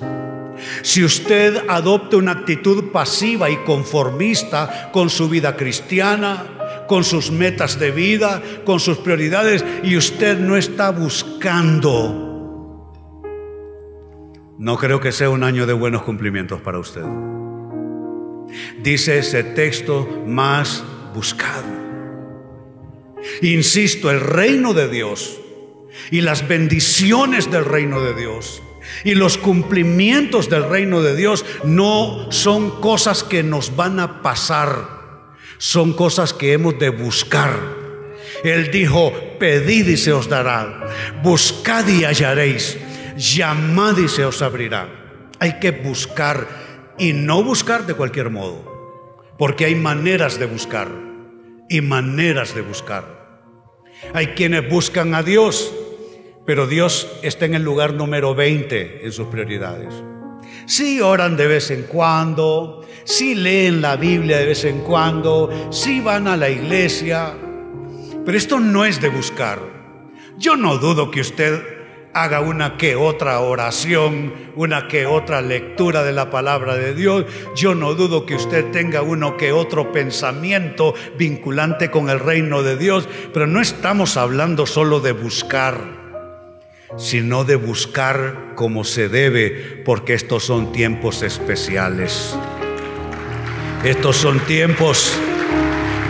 Si 0.83 1.03
usted 1.03 1.63
adopta 1.67 2.17
una 2.17 2.33
actitud 2.33 2.91
pasiva 2.91 3.49
y 3.49 3.57
conformista 3.63 4.91
con 4.93 5.09
su 5.09 5.29
vida 5.29 5.55
cristiana, 5.55 6.54
con 6.87 7.03
sus 7.03 7.31
metas 7.31 7.79
de 7.79 7.91
vida, 7.91 8.41
con 8.65 8.79
sus 8.79 8.97
prioridades, 8.97 9.63
y 9.83 9.97
usted 9.97 10.37
no 10.39 10.57
está 10.57 10.91
buscando. 10.91 12.25
No 14.57 14.77
creo 14.77 14.99
que 14.99 15.11
sea 15.11 15.29
un 15.29 15.43
año 15.43 15.65
de 15.65 15.73
buenos 15.73 16.03
cumplimientos 16.03 16.61
para 16.61 16.79
usted. 16.79 17.03
Dice 18.81 19.17
ese 19.17 19.43
texto 19.43 20.23
más 20.25 20.83
buscado. 21.13 21.67
Insisto, 23.41 24.11
el 24.11 24.21
reino 24.21 24.73
de 24.73 24.87
Dios 24.87 25.39
y 26.11 26.21
las 26.21 26.47
bendiciones 26.47 27.51
del 27.51 27.65
reino 27.65 28.01
de 28.01 28.13
Dios 28.13 28.61
y 29.03 29.15
los 29.15 29.37
cumplimientos 29.37 30.49
del 30.49 30.69
reino 30.69 31.01
de 31.01 31.15
Dios 31.15 31.45
no 31.63 32.31
son 32.31 32.79
cosas 32.81 33.23
que 33.23 33.43
nos 33.43 33.75
van 33.75 33.99
a 33.99 34.21
pasar 34.21 34.94
son 35.57 35.93
cosas 35.93 36.33
que 36.33 36.53
hemos 36.53 36.77
de 36.79 36.89
buscar. 36.89 37.51
Él 38.43 38.69
dijo, 38.71 39.13
pedid 39.39 39.87
y 39.87 39.97
se 39.97 40.13
os 40.13 40.29
dará, 40.29 40.87
buscad 41.23 41.87
y 41.87 42.03
hallaréis, 42.03 42.77
llamad 43.17 43.97
y 43.97 44.07
se 44.07 44.25
os 44.25 44.41
abrirá. 44.41 44.87
Hay 45.39 45.59
que 45.59 45.71
buscar 45.71 46.47
y 46.97 47.13
no 47.13 47.43
buscar 47.43 47.85
de 47.85 47.93
cualquier 47.93 48.29
modo, 48.29 49.35
porque 49.37 49.65
hay 49.65 49.75
maneras 49.75 50.39
de 50.39 50.45
buscar 50.45 50.89
y 51.69 51.81
maneras 51.81 52.53
de 52.55 52.61
buscar. 52.61 53.15
Hay 54.13 54.27
quienes 54.27 54.69
buscan 54.69 55.15
a 55.15 55.23
Dios, 55.23 55.73
pero 56.45 56.67
Dios 56.67 57.11
está 57.23 57.45
en 57.45 57.55
el 57.55 57.63
lugar 57.63 57.93
número 57.93 58.35
20 58.35 59.05
en 59.05 59.11
sus 59.11 59.27
prioridades. 59.27 59.93
Sí 60.65 61.01
oran 61.01 61.37
de 61.37 61.47
vez 61.47 61.71
en 61.71 61.83
cuando, 61.83 62.85
sí 63.03 63.35
leen 63.35 63.81
la 63.81 63.95
Biblia 63.95 64.37
de 64.37 64.45
vez 64.45 64.65
en 64.65 64.81
cuando, 64.81 65.69
sí 65.71 66.01
van 66.01 66.27
a 66.27 66.35
la 66.35 66.49
iglesia, 66.49 67.33
pero 68.25 68.37
esto 68.37 68.59
no 68.59 68.85
es 68.85 68.99
de 69.01 69.09
buscar. 69.09 69.59
Yo 70.37 70.55
no 70.55 70.77
dudo 70.77 71.11
que 71.11 71.21
usted 71.21 71.75
haga 72.15 72.39
una 72.39 72.77
que 72.77 72.95
otra 72.95 73.41
oración, 73.41 74.33
una 74.55 74.87
que 74.87 75.05
otra 75.05 75.41
lectura 75.41 76.01
de 76.01 76.13
la 76.13 76.29
palabra 76.29 76.75
de 76.75 76.93
Dios. 76.93 77.25
Yo 77.57 77.75
no 77.75 77.93
dudo 77.93 78.25
que 78.25 78.35
usted 78.35 78.71
tenga 78.71 79.01
uno 79.01 79.35
que 79.35 79.51
otro 79.51 79.91
pensamiento 79.91 80.93
vinculante 81.17 81.91
con 81.91 82.09
el 82.09 82.21
reino 82.21 82.63
de 82.63 82.77
Dios, 82.77 83.07
pero 83.33 83.47
no 83.47 83.59
estamos 83.59 84.15
hablando 84.15 84.65
solo 84.65 85.01
de 85.01 85.11
buscar, 85.11 86.04
sino 86.97 87.43
de 87.43 87.55
buscar 87.55 88.53
como 88.55 88.83
se 88.83 89.09
debe, 89.09 89.81
porque 89.83 90.13
estos 90.13 90.45
son 90.45 90.71
tiempos 90.71 91.21
especiales. 91.23 92.35
Estos 93.83 94.15
son 94.17 94.39
tiempos 94.41 95.13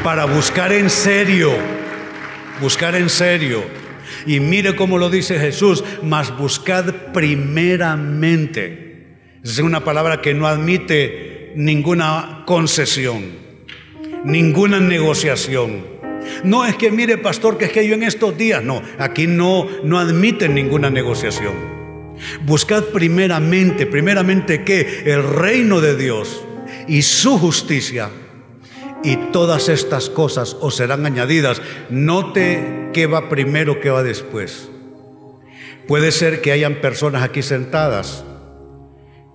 para 0.03 0.25
buscar 0.25 0.71
en 0.71 0.89
serio, 0.89 1.51
buscar 2.61 2.95
en 2.95 3.09
serio 3.09 3.63
y 4.25 4.39
mire 4.39 4.75
cómo 4.75 4.97
lo 4.97 5.09
dice 5.09 5.39
Jesús, 5.39 5.83
mas 6.01 6.35
buscad 6.37 7.11
primeramente. 7.13 8.85
Es 9.43 9.59
una 9.59 9.83
palabra 9.83 10.21
que 10.21 10.33
no 10.33 10.47
admite 10.47 11.53
ninguna 11.55 12.43
concesión, 12.45 13.23
ninguna 14.23 14.79
negociación. 14.79 15.94
No 16.43 16.65
es 16.65 16.75
que 16.75 16.91
mire, 16.91 17.17
pastor, 17.17 17.57
que 17.57 17.65
es 17.65 17.71
que 17.71 17.87
yo 17.87 17.95
en 17.95 18.03
estos 18.03 18.37
días, 18.37 18.63
no, 18.63 18.81
aquí 18.99 19.27
no, 19.27 19.67
no 19.83 19.99
admiten 19.99 20.55
ninguna 20.55 20.89
negociación. 20.89 21.53
Buscad 22.45 22.85
primeramente, 22.85 23.85
primeramente 23.85 24.63
que 24.63 25.03
el 25.05 25.23
reino 25.23 25.81
de 25.81 25.95
Dios 25.95 26.43
y 26.87 27.01
su 27.01 27.37
justicia 27.37 28.09
y 29.03 29.17
todas 29.31 29.69
estas 29.69 30.09
cosas 30.09 30.55
os 30.61 30.75
serán 30.75 31.05
añadidas. 31.05 31.61
Note 31.89 32.89
qué 32.93 33.07
va 33.07 33.29
primero, 33.29 33.79
qué 33.79 33.89
va 33.89 34.03
después. 34.03 34.69
Puede 35.87 36.11
ser 36.11 36.41
que 36.41 36.51
hayan 36.51 36.75
personas 36.81 37.21
aquí 37.21 37.43
sentadas 37.43 38.23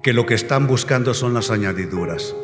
que 0.03 0.13
lo 0.13 0.27
que 0.27 0.35
están 0.35 0.67
buscando 0.67 1.15
son 1.15 1.35
las 1.35 1.51
añadiduras. 1.51 2.35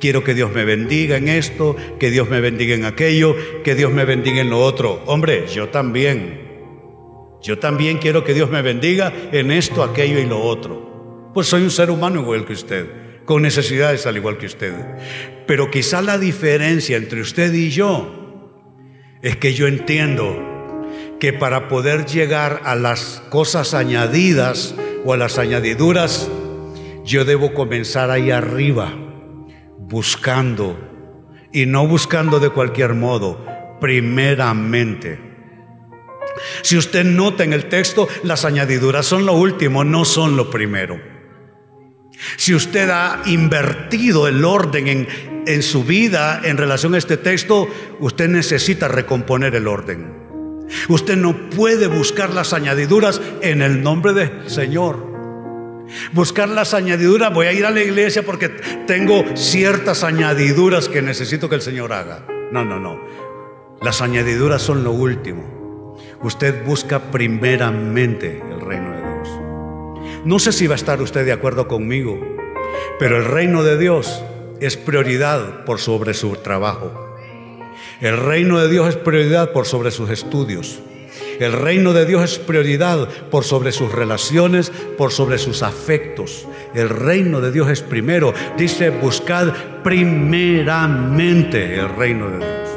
Quiero 0.00 0.24
que 0.24 0.34
Dios 0.34 0.52
me 0.52 0.64
bendiga 0.64 1.16
en 1.16 1.28
esto, 1.28 1.76
que 1.98 2.10
Dios 2.10 2.28
me 2.28 2.40
bendiga 2.40 2.74
en 2.74 2.84
aquello, 2.84 3.36
que 3.62 3.74
Dios 3.74 3.92
me 3.92 4.04
bendiga 4.04 4.40
en 4.40 4.50
lo 4.50 4.60
otro. 4.60 5.02
Hombre, 5.06 5.46
yo 5.46 5.68
también. 5.68 6.42
Yo 7.42 7.58
también 7.58 7.98
quiero 7.98 8.24
que 8.24 8.34
Dios 8.34 8.50
me 8.50 8.62
bendiga 8.62 9.12
en 9.32 9.50
esto, 9.50 9.82
aquello 9.82 10.18
y 10.18 10.26
lo 10.26 10.40
otro. 10.40 11.30
Pues 11.34 11.46
soy 11.46 11.62
un 11.62 11.70
ser 11.70 11.90
humano 11.90 12.20
igual 12.20 12.44
que 12.46 12.54
usted 12.54 13.04
con 13.24 13.42
necesidades 13.42 14.06
al 14.06 14.16
igual 14.16 14.38
que 14.38 14.46
usted. 14.46 14.74
Pero 15.46 15.70
quizá 15.70 16.02
la 16.02 16.18
diferencia 16.18 16.96
entre 16.96 17.20
usted 17.20 17.52
y 17.52 17.70
yo 17.70 18.20
es 19.22 19.36
que 19.36 19.54
yo 19.54 19.66
entiendo 19.66 20.36
que 21.18 21.32
para 21.32 21.68
poder 21.68 22.06
llegar 22.06 22.60
a 22.64 22.74
las 22.74 23.22
cosas 23.30 23.74
añadidas 23.74 24.74
o 25.04 25.12
a 25.12 25.16
las 25.16 25.38
añadiduras, 25.38 26.28
yo 27.04 27.24
debo 27.24 27.54
comenzar 27.54 28.10
ahí 28.10 28.30
arriba, 28.30 28.92
buscando, 29.88 30.76
y 31.52 31.66
no 31.66 31.86
buscando 31.86 32.40
de 32.40 32.50
cualquier 32.50 32.94
modo, 32.94 33.44
primeramente. 33.80 35.20
Si 36.62 36.76
usted 36.76 37.04
nota 37.04 37.44
en 37.44 37.52
el 37.52 37.68
texto, 37.68 38.08
las 38.22 38.44
añadiduras 38.44 39.06
son 39.06 39.26
lo 39.26 39.34
último, 39.34 39.84
no 39.84 40.04
son 40.04 40.36
lo 40.36 40.50
primero. 40.50 41.00
Si 42.36 42.54
usted 42.54 42.90
ha 42.90 43.22
invertido 43.26 44.28
el 44.28 44.44
orden 44.44 44.88
en, 44.88 45.08
en, 45.46 45.62
su 45.62 45.84
vida 45.84 46.40
en 46.44 46.56
relación 46.56 46.94
a 46.94 46.98
este 46.98 47.16
texto, 47.16 47.68
usted 48.00 48.28
necesita 48.28 48.88
recomponer 48.88 49.54
el 49.54 49.66
orden. 49.66 50.24
Usted 50.88 51.16
no 51.16 51.50
puede 51.50 51.86
buscar 51.86 52.32
las 52.32 52.52
añadiduras 52.52 53.20
en 53.42 53.62
el 53.62 53.82
nombre 53.82 54.12
del 54.12 54.50
Señor. 54.50 55.13
Buscar 56.12 56.48
las 56.48 56.74
añadiduras, 56.74 57.32
voy 57.32 57.46
a 57.46 57.52
ir 57.52 57.66
a 57.66 57.70
la 57.70 57.82
iglesia 57.82 58.24
porque 58.24 58.48
tengo 58.86 59.24
ciertas 59.34 60.02
añadiduras 60.04 60.88
que 60.88 61.02
necesito 61.02 61.48
que 61.48 61.56
el 61.56 61.62
Señor 61.62 61.92
haga. 61.92 62.26
No, 62.52 62.64
no, 62.64 62.78
no. 62.78 63.00
Las 63.82 64.00
añadiduras 64.00 64.62
son 64.62 64.84
lo 64.84 64.92
último. 64.92 65.96
Usted 66.22 66.64
busca 66.64 67.10
primeramente 67.10 68.42
el 68.50 68.60
reino 68.60 68.92
de 68.92 69.02
Dios. 69.02 70.24
No 70.24 70.38
sé 70.38 70.52
si 70.52 70.66
va 70.66 70.74
a 70.74 70.76
estar 70.76 71.02
usted 71.02 71.24
de 71.24 71.32
acuerdo 71.32 71.68
conmigo, 71.68 72.18
pero 72.98 73.18
el 73.18 73.24
reino 73.24 73.62
de 73.62 73.76
Dios 73.76 74.22
es 74.60 74.76
prioridad 74.76 75.64
por 75.64 75.80
sobre 75.80 76.14
su 76.14 76.36
trabajo. 76.36 77.16
El 78.00 78.16
reino 78.16 78.58
de 78.60 78.68
Dios 78.68 78.88
es 78.88 78.96
prioridad 78.96 79.52
por 79.52 79.66
sobre 79.66 79.90
sus 79.90 80.10
estudios. 80.10 80.80
El 81.40 81.52
reino 81.52 81.92
de 81.92 82.06
Dios 82.06 82.22
es 82.22 82.38
prioridad 82.38 83.08
por 83.30 83.44
sobre 83.44 83.72
sus 83.72 83.92
relaciones, 83.92 84.70
por 84.96 85.12
sobre 85.12 85.38
sus 85.38 85.62
afectos. 85.62 86.46
El 86.74 86.88
reino 86.88 87.40
de 87.40 87.52
Dios 87.52 87.68
es 87.68 87.82
primero. 87.82 88.32
Dice, 88.56 88.90
buscad 88.90 89.52
primeramente 89.82 91.74
el 91.78 91.88
reino 91.88 92.30
de 92.30 92.38
Dios. 92.38 92.68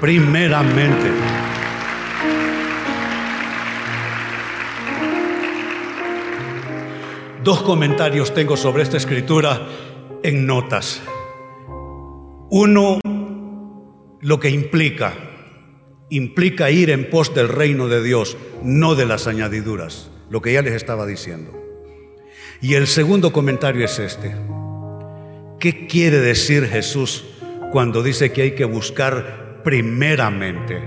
Primeramente. 0.00 1.10
Dos 7.42 7.62
comentarios 7.62 8.34
tengo 8.34 8.56
sobre 8.56 8.82
esta 8.82 8.96
escritura 8.96 9.68
en 10.22 10.46
notas. 10.46 11.00
Uno, 12.50 12.98
lo 14.20 14.40
que 14.40 14.50
implica. 14.50 15.25
Implica 16.08 16.70
ir 16.70 16.90
en 16.90 17.10
pos 17.10 17.34
del 17.34 17.48
reino 17.48 17.88
de 17.88 18.02
Dios, 18.02 18.36
no 18.62 18.94
de 18.94 19.06
las 19.06 19.26
añadiduras, 19.26 20.10
lo 20.30 20.40
que 20.40 20.52
ya 20.52 20.62
les 20.62 20.74
estaba 20.74 21.04
diciendo. 21.04 21.52
Y 22.60 22.74
el 22.74 22.86
segundo 22.86 23.32
comentario 23.32 23.84
es 23.84 23.98
este. 23.98 24.34
¿Qué 25.58 25.86
quiere 25.86 26.18
decir 26.18 26.66
Jesús 26.66 27.24
cuando 27.72 28.02
dice 28.02 28.30
que 28.30 28.42
hay 28.42 28.50
que 28.52 28.64
buscar 28.64 29.62
primeramente? 29.64 30.80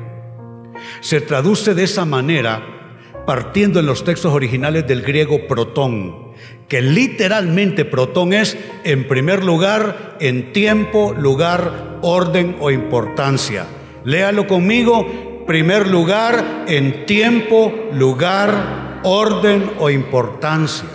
Se 1.02 1.20
traduce 1.20 1.74
de 1.74 1.84
esa 1.84 2.06
manera 2.06 2.80
partiendo 3.26 3.80
en 3.80 3.86
los 3.86 4.04
textos 4.04 4.34
originales 4.34 4.88
del 4.88 5.02
griego 5.02 5.48
protón, 5.48 6.34
que 6.68 6.82
literalmente 6.82 7.84
protón 7.84 8.34
es, 8.34 8.58
en 8.84 9.08
primer 9.08 9.44
lugar, 9.44 10.18
en 10.20 10.54
tiempo, 10.54 11.14
lugar, 11.14 12.00
orden 12.02 12.56
o 12.60 12.72
importancia. 12.72 13.66
Léalo 14.10 14.48
conmigo, 14.48 15.46
primer 15.46 15.88
lugar, 15.88 16.66
en 16.68 17.06
tiempo, 17.06 17.72
lugar, 17.94 19.02
orden 19.04 19.70
o 19.78 19.92
importancia. 19.92 20.90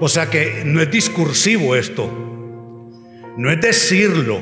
O 0.00 0.08
sea 0.08 0.28
que 0.28 0.64
no 0.64 0.82
es 0.82 0.90
discursivo 0.90 1.76
esto, 1.76 2.10
no 3.36 3.48
es 3.48 3.60
decirlo, 3.60 4.40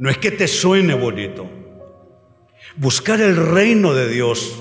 no 0.00 0.10
es 0.10 0.18
que 0.18 0.32
te 0.32 0.48
suene 0.48 0.94
bonito. 0.94 1.48
Buscar 2.74 3.20
el 3.20 3.36
reino 3.36 3.94
de 3.94 4.08
Dios 4.08 4.60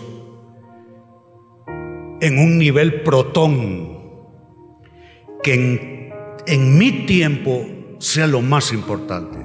en 2.21 2.37
un 2.37 2.59
nivel 2.59 3.01
protón, 3.01 3.89
que 5.41 5.53
en, 5.55 6.13
en 6.45 6.77
mi 6.77 7.07
tiempo 7.07 7.65
sea 7.97 8.27
lo 8.27 8.43
más 8.43 8.71
importante. 8.71 9.44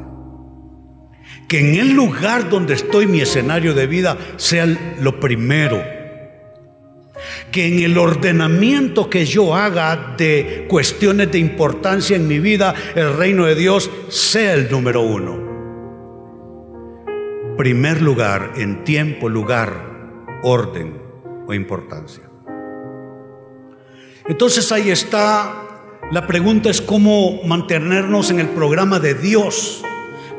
Que 1.51 1.59
en 1.59 1.75
el 1.75 1.91
lugar 1.95 2.49
donde 2.49 2.75
estoy, 2.75 3.09
mi 3.09 3.21
escenario 3.21 3.75
de 3.75 3.89
vida, 3.89 4.17
sea 4.37 4.67
lo 5.01 5.19
primero. 5.19 5.83
Que 7.51 7.67
en 7.67 7.81
el 7.81 7.99
ordenamiento 7.99 9.11
que 9.11 9.27
yo 9.27 9.57
haga 9.57 10.15
de 10.17 10.67
cuestiones 10.69 11.33
de 11.33 11.41
importancia 11.41 12.15
en 12.15 12.29
mi 12.29 12.39
vida, 12.39 12.73
el 12.95 13.17
reino 13.17 13.47
de 13.47 13.57
Dios 13.57 13.91
sea 14.09 14.55
el 14.55 14.71
número 14.71 15.01
uno. 15.01 15.41
Primer 17.57 18.01
lugar, 18.01 18.53
en 18.55 18.85
tiempo, 18.85 19.29
lugar, 19.29 20.29
orden 20.45 21.03
o 21.49 21.53
importancia. 21.53 22.23
Entonces 24.29 24.71
ahí 24.71 24.93
está, 24.93 25.65
la 26.13 26.29
pregunta 26.29 26.71
es 26.71 26.81
cómo 26.81 27.43
mantenernos 27.43 28.31
en 28.31 28.39
el 28.39 28.51
programa 28.51 29.01
de 29.01 29.15
Dios 29.15 29.83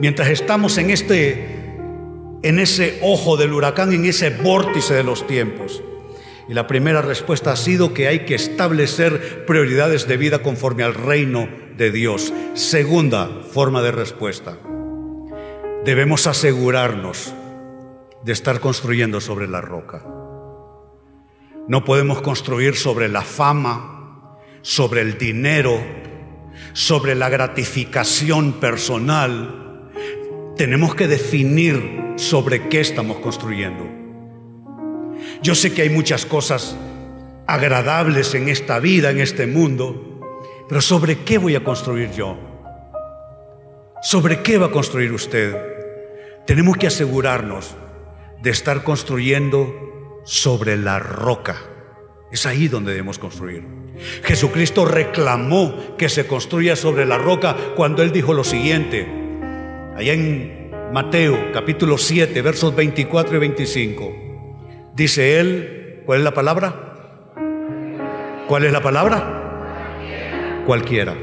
mientras 0.02 0.30
estamos 0.30 0.78
en 0.78 0.90
este 0.90 1.60
en 2.44 2.58
ese 2.58 2.98
ojo 3.04 3.38
del 3.38 3.54
huracán, 3.54 3.94
en 3.94 4.04
ese 4.06 4.32
vórtice 4.32 4.96
de 4.96 5.04
los 5.04 5.28
tiempos. 5.28 5.84
Y 6.50 6.56
la 6.56 6.66
primera 6.66 7.04
respuesta 7.04 7.52
ha 7.52 7.56
sido 7.56 7.94
que 7.94 8.08
hay 8.08 8.26
que 8.26 8.34
establecer 8.34 9.46
prioridades 9.46 10.08
de 10.08 10.18
vida 10.18 10.40
conforme 10.40 10.84
al 10.84 10.96
reino 10.96 11.48
de 11.78 11.92
Dios. 11.92 12.34
Segunda 12.56 13.30
forma 13.52 13.84
de 13.84 13.92
respuesta. 13.92 14.58
Debemos 15.86 16.26
asegurarnos 16.26 17.34
de 18.24 18.34
estar 18.34 18.60
construyendo 18.60 19.22
sobre 19.22 19.48
la 19.48 19.62
roca. 19.62 20.04
No 21.68 21.86
podemos 21.86 22.22
construir 22.22 22.76
sobre 22.76 23.08
la 23.08 23.22
fama, 23.22 24.40
sobre 24.64 25.02
el 25.02 25.20
dinero, 25.20 25.80
sobre 26.74 27.14
la 27.14 27.30
gratificación 27.30 28.54
personal. 28.54 29.71
Tenemos 30.62 30.94
que 30.94 31.08
definir 31.08 32.14
sobre 32.18 32.70
qué 32.70 32.82
estamos 32.82 33.18
construyendo. 33.18 33.84
Yo 35.42 35.56
sé 35.56 35.74
que 35.74 35.82
hay 35.82 35.90
muchas 35.90 36.24
cosas 36.28 36.78
agradables 37.48 38.36
en 38.36 38.48
esta 38.48 38.78
vida, 38.78 39.10
en 39.10 39.20
este 39.20 39.48
mundo, 39.48 40.22
pero 40.70 40.80
¿sobre 40.80 41.24
qué 41.24 41.40
voy 41.40 41.56
a 41.56 41.64
construir 41.64 42.12
yo? 42.12 42.38
¿Sobre 44.04 44.44
qué 44.44 44.60
va 44.60 44.68
a 44.68 44.72
construir 44.72 45.12
usted? 45.14 45.58
Tenemos 46.46 46.78
que 46.78 46.86
asegurarnos 46.86 47.76
de 48.44 48.52
estar 48.52 48.84
construyendo 48.84 50.22
sobre 50.26 50.78
la 50.78 51.00
roca. 51.00 51.58
Es 52.32 52.46
ahí 52.46 52.68
donde 52.68 52.92
debemos 52.92 53.18
construir. 53.18 53.66
Jesucristo 54.24 54.86
reclamó 54.86 55.98
que 55.98 56.08
se 56.08 56.28
construya 56.28 56.76
sobre 56.76 57.08
la 57.08 57.18
roca 57.18 57.56
cuando 57.76 58.04
él 58.04 58.12
dijo 58.12 58.36
lo 58.36 58.44
siguiente, 58.44 59.21
allá 59.96 60.14
en 60.14 60.72
Mateo 60.94 61.52
capítulo 61.54 61.98
7, 61.98 62.42
versos 62.42 62.76
24 62.76 63.36
y 63.36 63.40
25. 63.40 64.16
Dice 64.94 65.40
él, 65.40 66.02
¿cuál 66.06 66.20
es 66.20 66.24
la 66.24 66.34
palabra? 66.34 67.34
¿Cuál 68.48 68.66
es 68.66 68.72
la 68.72 68.82
palabra? 68.82 70.64
Cualquiera. 70.66 71.16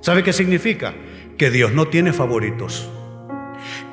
¿Sabe 0.00 0.22
qué 0.22 0.32
significa? 0.32 0.94
Que 1.36 1.50
Dios 1.50 1.72
no 1.72 1.88
tiene 1.88 2.12
favoritos. 2.12 2.90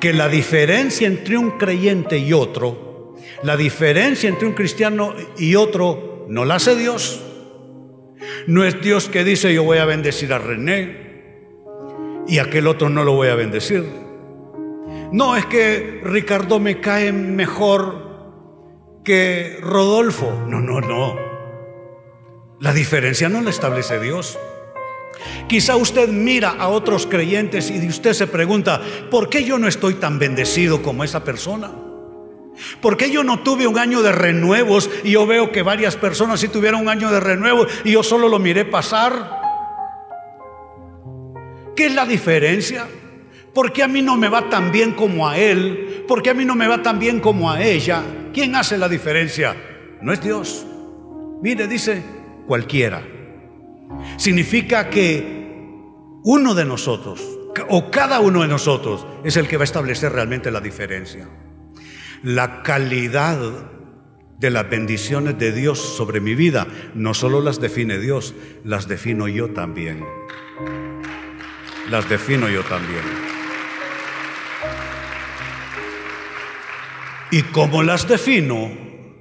Que 0.00 0.12
la 0.12 0.28
diferencia 0.28 1.06
entre 1.06 1.38
un 1.38 1.52
creyente 1.52 2.18
y 2.18 2.32
otro, 2.32 3.14
la 3.42 3.56
diferencia 3.56 4.28
entre 4.28 4.46
un 4.48 4.54
cristiano 4.54 5.14
y 5.38 5.54
otro, 5.54 6.26
no 6.28 6.44
la 6.44 6.56
hace 6.56 6.74
Dios. 6.74 7.22
No 8.46 8.64
es 8.64 8.80
Dios 8.80 9.08
que 9.08 9.24
dice 9.24 9.52
yo 9.54 9.62
voy 9.62 9.78
a 9.78 9.84
bendecir 9.84 10.32
a 10.32 10.38
René 10.38 11.05
y 12.28 12.38
aquel 12.38 12.66
otro 12.66 12.88
no 12.88 13.04
lo 13.04 13.12
voy 13.12 13.28
a 13.28 13.34
bendecir. 13.34 13.84
No 15.12 15.36
es 15.36 15.46
que 15.46 16.00
Ricardo 16.04 16.58
me 16.58 16.80
cae 16.80 17.12
mejor 17.12 18.06
que 19.04 19.58
Rodolfo. 19.62 20.44
No, 20.48 20.60
no, 20.60 20.80
no. 20.80 21.16
La 22.60 22.72
diferencia 22.72 23.28
no 23.28 23.40
la 23.42 23.50
establece 23.50 24.00
Dios. 24.00 24.38
Quizá 25.48 25.76
usted 25.76 26.08
mira 26.08 26.50
a 26.50 26.68
otros 26.68 27.06
creyentes 27.06 27.70
y 27.70 27.86
usted 27.86 28.12
se 28.12 28.26
pregunta, 28.26 28.80
¿por 29.10 29.28
qué 29.28 29.44
yo 29.44 29.58
no 29.58 29.68
estoy 29.68 29.94
tan 29.94 30.18
bendecido 30.18 30.82
como 30.82 31.04
esa 31.04 31.24
persona? 31.24 31.70
¿Por 32.80 32.96
qué 32.96 33.10
yo 33.10 33.22
no 33.22 33.40
tuve 33.40 33.66
un 33.66 33.78
año 33.78 34.02
de 34.02 34.12
renuevos 34.12 34.90
y 35.04 35.12
yo 35.12 35.26
veo 35.26 35.52
que 35.52 35.62
varias 35.62 35.96
personas 35.96 36.40
sí 36.40 36.48
tuvieron 36.48 36.80
un 36.80 36.88
año 36.88 37.10
de 37.10 37.20
renuevos 37.20 37.68
y 37.84 37.92
yo 37.92 38.02
solo 38.02 38.28
lo 38.28 38.38
miré 38.38 38.64
pasar? 38.64 39.45
¿Qué 41.76 41.86
es 41.86 41.94
la 41.94 42.06
diferencia? 42.06 42.86
¿Por 43.52 43.72
qué 43.72 43.82
a 43.82 43.88
mí 43.88 44.00
no 44.00 44.16
me 44.16 44.28
va 44.28 44.48
tan 44.48 44.72
bien 44.72 44.92
como 44.92 45.28
a 45.28 45.38
él? 45.38 46.04
¿Por 46.08 46.22
qué 46.22 46.30
a 46.30 46.34
mí 46.34 46.44
no 46.44 46.54
me 46.54 46.66
va 46.66 46.82
tan 46.82 46.98
bien 46.98 47.20
como 47.20 47.50
a 47.50 47.62
ella? 47.62 48.02
¿Quién 48.32 48.56
hace 48.56 48.78
la 48.78 48.88
diferencia? 48.88 49.54
No 50.00 50.12
es 50.12 50.22
Dios. 50.22 50.66
Mire, 51.42 51.68
dice, 51.68 52.02
cualquiera. 52.46 53.02
Significa 54.16 54.88
que 54.88 55.36
uno 56.24 56.54
de 56.54 56.64
nosotros, 56.64 57.22
o 57.68 57.90
cada 57.90 58.20
uno 58.20 58.42
de 58.42 58.48
nosotros, 58.48 59.06
es 59.22 59.36
el 59.36 59.46
que 59.46 59.56
va 59.58 59.62
a 59.62 59.64
establecer 59.64 60.12
realmente 60.12 60.50
la 60.50 60.60
diferencia. 60.60 61.28
La 62.22 62.62
calidad 62.62 63.38
de 64.38 64.50
las 64.50 64.68
bendiciones 64.68 65.38
de 65.38 65.52
Dios 65.52 65.78
sobre 65.78 66.20
mi 66.20 66.34
vida 66.34 66.66
no 66.94 67.14
solo 67.14 67.40
las 67.40 67.60
define 67.60 67.98
Dios, 67.98 68.34
las 68.64 68.88
defino 68.88 69.28
yo 69.28 69.50
también. 69.50 70.04
Las 71.90 72.08
defino 72.08 72.48
yo 72.48 72.64
también. 72.64 73.02
¿Y 77.30 77.42
cómo 77.42 77.82
las 77.82 78.08
defino? 78.08 78.70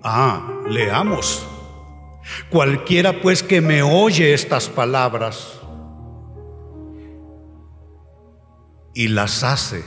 Ah, 0.04 0.62
leamos. 0.68 1.48
Cualquiera 2.50 3.22
pues 3.22 3.44
que 3.44 3.62
me 3.62 3.84
oye 3.84 4.34
estas 4.34 4.70
palabras 4.70 5.60
y 8.94 9.10
las 9.10 9.44
hace, 9.44 9.84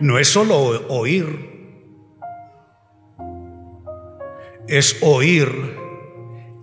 no 0.00 0.18
es 0.18 0.28
solo 0.28 0.56
oír, 0.88 1.52
es 4.66 4.98
oír 5.02 5.78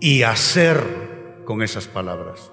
y 0.00 0.24
hacer 0.24 1.11
con 1.44 1.62
esas 1.62 1.86
palabras. 1.86 2.50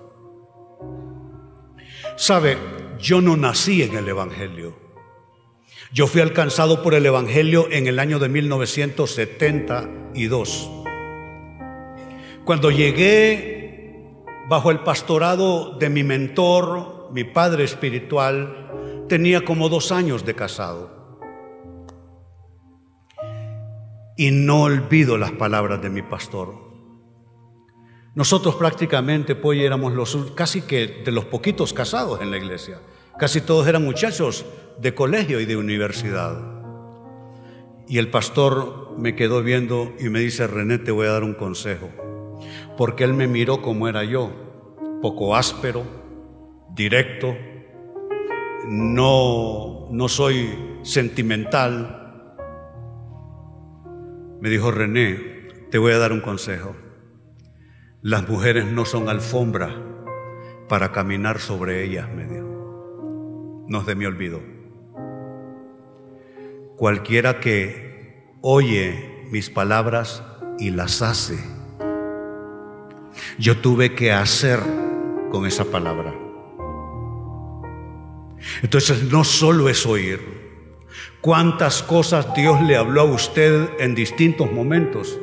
Sabe, 2.16 2.58
yo 3.00 3.20
no 3.22 3.38
nací 3.38 3.84
en 3.84 3.96
el 3.96 4.10
Evangelio. 4.10 4.76
Yo 5.92 6.06
fui 6.06 6.22
alcanzado 6.22 6.84
por 6.84 6.94
el 6.94 7.04
Evangelio 7.06 7.68
en 7.72 7.88
el 7.88 7.98
año 8.00 8.20
de 8.20 8.30
1972. 8.30 10.70
Cuando 12.46 12.72
llegué 12.72 14.06
bajo 14.50 14.72
el 14.72 14.80
pastorado 14.80 15.78
de 15.78 15.90
mi 15.90 16.04
mentor, 16.04 17.10
mi 17.12 17.24
padre 17.24 17.64
espiritual, 17.64 19.06
tenía 19.08 19.46
como 19.46 19.70
dos 19.70 19.92
años 19.92 20.26
de 20.26 20.36
casado. 20.36 21.00
Y 24.18 24.32
no 24.32 24.64
olvido 24.64 25.18
las 25.18 25.32
palabras 25.32 25.82
de 25.82 25.90
mi 25.90 26.02
pastor. 26.02 26.69
Nosotros 28.16 28.56
prácticamente 28.56 29.36
pues 29.36 29.60
éramos 29.60 29.94
los 29.94 30.16
casi 30.36 30.64
que 30.64 31.04
de 31.06 31.12
los 31.12 31.26
poquitos 31.26 31.74
casados 31.74 32.22
en 32.22 32.32
la 32.32 32.38
iglesia. 32.38 32.80
Casi 33.20 33.42
todos 33.42 33.68
eran 33.68 33.84
muchachos 33.84 34.46
de 34.80 34.96
colegio 34.96 35.40
y 35.40 35.46
de 35.46 35.58
universidad. 35.58 36.60
Y 37.88 37.98
el 37.98 38.10
pastor 38.10 38.96
me 38.98 39.16
quedó 39.16 39.44
viendo 39.44 39.94
y 40.00 40.10
me 40.10 40.20
dice, 40.20 40.48
René, 40.48 40.78
te 40.78 40.92
voy 40.92 41.08
a 41.08 41.12
dar 41.12 41.24
un 41.24 41.34
consejo. 41.34 41.90
Porque 42.78 43.04
él 43.04 43.14
me 43.14 43.28
miró 43.28 43.62
como 43.62 43.88
era 43.88 44.04
yo, 44.04 44.32
poco 45.02 45.36
áspero, 45.36 45.84
directo, 46.74 47.36
no, 48.68 49.88
no 49.92 50.08
soy 50.08 50.80
sentimental. 50.84 52.36
Me 54.40 54.50
dijo, 54.50 54.72
René, 54.72 55.48
te 55.70 55.78
voy 55.78 55.92
a 55.92 55.98
dar 55.98 56.12
un 56.12 56.22
consejo. 56.22 56.76
Las 58.02 58.28
mujeres 58.28 58.66
no 58.66 58.86
son 58.86 59.10
alfombra 59.10 59.76
para 60.68 60.92
caminar 60.92 61.40
sobre 61.40 61.84
ellas, 61.84 62.10
me 62.14 62.26
dijo 62.26 62.50
no 63.70 63.84
de 63.84 63.96
mi 63.96 64.06
olvido. 64.06 64.42
Cualquiera 66.76 67.40
que 67.40 68.34
oye 68.42 69.28
mis 69.30 69.50
palabras 69.50 70.24
y 70.58 70.72
las 70.72 71.02
hace, 71.02 71.38
yo 73.38 73.58
tuve 73.58 73.94
que 73.94 74.12
hacer 74.12 74.60
con 75.32 75.46
esa 75.46 75.66
palabra. 75.66 76.16
Entonces 78.64 79.04
no 79.04 79.24
solo 79.24 79.70
es 79.70 79.86
oír, 79.86 80.20
cuántas 81.22 81.84
cosas 81.84 82.34
Dios 82.34 82.60
le 82.64 82.76
habló 82.76 83.02
a 83.02 83.06
usted 83.06 83.70
en 83.80 83.94
distintos 83.94 84.52
momentos. 84.52 85.20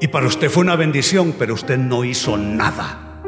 Y 0.00 0.08
para 0.08 0.26
usted 0.26 0.50
fue 0.50 0.62
una 0.62 0.76
bendición, 0.76 1.34
pero 1.38 1.54
usted 1.54 1.78
no 1.78 2.04
hizo 2.04 2.36
nada. 2.36 3.22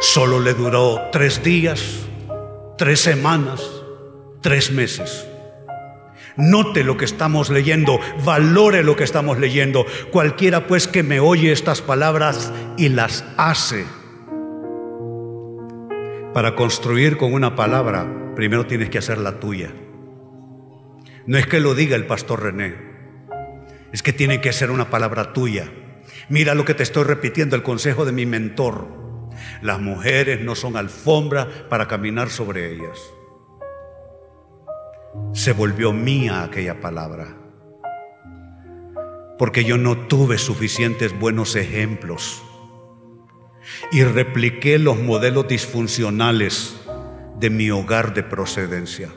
Solo 0.00 0.40
le 0.40 0.52
duró 0.52 1.00
tres 1.12 1.42
días, 1.42 2.06
tres 2.76 3.00
semanas, 3.00 3.62
tres 4.40 4.72
meses. 4.72 5.28
Note 6.36 6.82
lo 6.82 6.96
que 6.96 7.04
estamos 7.04 7.50
leyendo, 7.50 8.00
valore 8.24 8.82
lo 8.82 8.96
que 8.96 9.04
estamos 9.04 9.38
leyendo. 9.38 9.86
Cualquiera 10.10 10.66
pues 10.66 10.88
que 10.88 11.02
me 11.02 11.20
oye 11.20 11.52
estas 11.52 11.82
palabras 11.82 12.52
y 12.76 12.88
las 12.88 13.24
hace. 13.36 13.86
Para 16.34 16.56
construir 16.56 17.18
con 17.18 17.34
una 17.34 17.54
palabra, 17.54 18.34
primero 18.34 18.66
tienes 18.66 18.90
que 18.90 18.98
hacer 18.98 19.18
la 19.18 19.38
tuya. 19.38 19.72
No 21.26 21.38
es 21.38 21.46
que 21.46 21.60
lo 21.60 21.74
diga 21.74 21.94
el 21.94 22.06
pastor 22.06 22.42
René, 22.42 22.91
es 23.92 24.02
que 24.02 24.12
tiene 24.12 24.40
que 24.40 24.52
ser 24.52 24.70
una 24.70 24.90
palabra 24.90 25.32
tuya. 25.32 25.70
Mira 26.28 26.54
lo 26.54 26.64
que 26.64 26.74
te 26.74 26.82
estoy 26.82 27.04
repitiendo, 27.04 27.56
el 27.56 27.62
consejo 27.62 28.04
de 28.04 28.12
mi 28.12 28.26
mentor. 28.26 28.88
Las 29.60 29.80
mujeres 29.80 30.40
no 30.40 30.54
son 30.54 30.76
alfombra 30.76 31.68
para 31.68 31.88
caminar 31.88 32.30
sobre 32.30 32.72
ellas. 32.72 32.98
Se 35.34 35.52
volvió 35.52 35.92
mía 35.92 36.42
aquella 36.42 36.80
palabra. 36.80 37.36
Porque 39.38 39.64
yo 39.64 39.76
no 39.76 39.96
tuve 40.06 40.38
suficientes 40.38 41.18
buenos 41.18 41.54
ejemplos. 41.54 42.42
Y 43.90 44.04
repliqué 44.04 44.78
los 44.78 44.98
modelos 44.98 45.48
disfuncionales 45.48 46.76
de 47.38 47.50
mi 47.50 47.70
hogar 47.70 48.14
de 48.14 48.22
procedencia. 48.22 49.10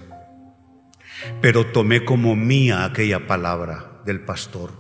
pero 1.42 1.66
tomé 1.66 2.06
como 2.06 2.36
mía 2.36 2.86
aquella 2.86 3.26
palabra 3.26 3.85
del 4.06 4.22
pastor. 4.22 4.72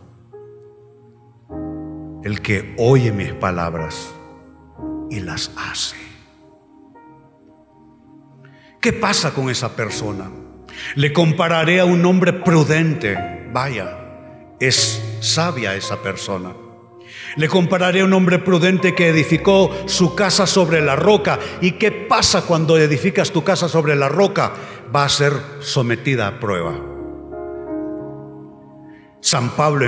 El 2.23 2.41
que 2.41 2.75
oye 2.77 3.11
mis 3.11 3.33
palabras 3.33 4.13
y 5.09 5.19
las 5.19 5.51
hace. 5.57 5.97
¿Qué 8.79 8.93
pasa 8.93 9.33
con 9.33 9.49
esa 9.49 9.75
persona? 9.75 10.29
Le 10.95 11.11
compararé 11.11 11.79
a 11.79 11.85
un 11.85 12.05
hombre 12.05 12.33
prudente. 12.33 13.49
Vaya, 13.51 14.55
es 14.59 15.01
sabia 15.21 15.75
esa 15.75 16.01
persona. 16.01 16.53
Le 17.35 17.47
compararé 17.47 18.01
a 18.01 18.05
un 18.05 18.13
hombre 18.13 18.39
prudente 18.39 18.93
que 18.93 19.09
edificó 19.09 19.75
su 19.87 20.15
casa 20.15 20.45
sobre 20.45 20.81
la 20.81 20.95
roca. 20.95 21.39
¿Y 21.61 21.73
qué 21.73 21.91
pasa 21.91 22.43
cuando 22.43 22.77
edificas 22.77 23.31
tu 23.31 23.43
casa 23.43 23.67
sobre 23.67 23.95
la 23.95 24.09
roca? 24.09 24.53
Va 24.95 25.05
a 25.05 25.09
ser 25.09 25.33
sometida 25.59 26.27
a 26.27 26.39
prueba. 26.39 26.94
San 29.25 29.55
Pablo 29.55 29.87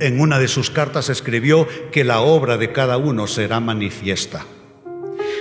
en, 0.00 0.20
una 0.20 0.40
de 0.40 0.48
sus 0.48 0.68
cartas 0.68 1.08
escribió 1.08 1.68
que 1.92 2.02
la 2.02 2.20
obra 2.20 2.56
de 2.56 2.72
cada 2.72 2.96
uno 2.96 3.28
será 3.28 3.60
manifiesta. 3.60 4.44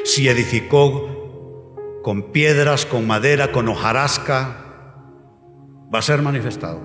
Si 0.05 0.29
edificó 0.29 1.99
con 2.03 2.31
piedras, 2.31 2.85
con 2.85 3.07
madera, 3.07 3.51
con 3.51 3.67
hojarasca, 3.67 4.63
va 5.91 5.97
a 5.97 6.01
ser 6.03 6.21
manifestado. 6.21 6.81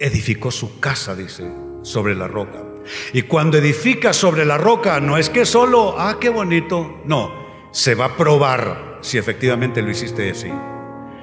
Edificó 0.00 0.50
su 0.50 0.80
casa, 0.80 1.14
dice, 1.14 1.48
sobre 1.82 2.16
la 2.16 2.26
roca. 2.26 2.64
Y 3.12 3.22
cuando 3.22 3.58
edifica 3.58 4.12
sobre 4.12 4.44
la 4.44 4.58
roca, 4.58 4.98
no 4.98 5.18
es 5.18 5.30
que 5.30 5.46
solo, 5.46 5.94
ah, 5.96 6.18
qué 6.20 6.30
bonito, 6.30 7.00
no, 7.04 7.32
se 7.70 7.94
va 7.94 8.06
a 8.06 8.16
probar 8.16 8.98
si 9.02 9.18
efectivamente 9.18 9.80
lo 9.80 9.90
hiciste 9.92 10.32
así. 10.32 10.50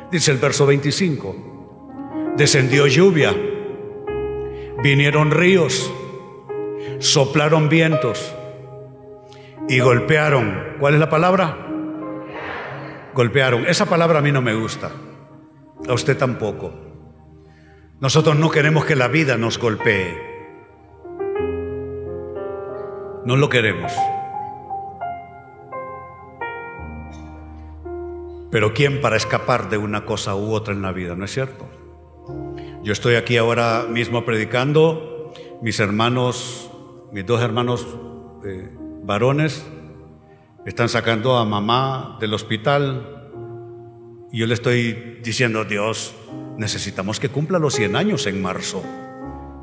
Dice 0.09 0.31
el 0.31 0.37
verso 0.37 0.65
25, 0.65 1.46
descendió 2.37 2.85
lluvia, 2.85 3.35
vinieron 4.83 5.31
ríos, 5.31 5.91
soplaron 6.99 7.67
vientos 7.67 8.33
y 9.67 9.79
golpearon. 9.79 10.75
¿Cuál 10.79 10.93
es 10.93 10.99
la 10.99 11.09
palabra? 11.09 11.57
Golpearon. 13.13 13.65
Esa 13.65 13.87
palabra 13.87 14.19
a 14.19 14.21
mí 14.21 14.31
no 14.31 14.43
me 14.43 14.53
gusta, 14.53 14.91
a 15.87 15.93
usted 15.93 16.15
tampoco. 16.15 16.73
Nosotros 17.99 18.37
no 18.37 18.51
queremos 18.51 18.85
que 18.85 18.95
la 18.95 19.07
vida 19.07 19.37
nos 19.37 19.57
golpee. 19.57 20.15
No 23.25 23.35
lo 23.35 23.49
queremos. 23.49 23.91
Pero 28.51 28.73
¿quién 28.73 29.01
para 29.01 29.17
escapar 29.17 29.69
de 29.69 29.77
una 29.77 30.05
cosa 30.05 30.35
u 30.35 30.53
otra 30.53 30.73
en 30.73 30.83
la 30.83 30.91
vida? 30.91 31.15
¿No 31.15 31.25
es 31.25 31.31
cierto? 31.31 31.66
Yo 32.87 32.93
estoy 32.93 33.15
aquí 33.15 33.35
ahora 33.35 33.83
mismo 33.83 34.23
predicando, 34.23 35.33
mis 35.61 35.77
hermanos, 35.81 36.71
mis 37.11 37.25
dos 37.25 37.41
hermanos 37.41 37.85
eh, 38.45 38.69
varones, 39.03 39.69
están 40.65 40.87
sacando 40.87 41.35
a 41.35 41.43
mamá 41.43 42.17
del 42.21 42.33
hospital 42.33 43.29
y 44.31 44.39
yo 44.39 44.47
le 44.47 44.53
estoy 44.53 45.19
diciendo, 45.21 45.65
Dios, 45.65 46.15
necesitamos 46.57 47.19
que 47.19 47.27
cumpla 47.27 47.59
los 47.59 47.73
100 47.73 47.97
años 47.97 48.25
en 48.25 48.41
marzo. 48.41 48.81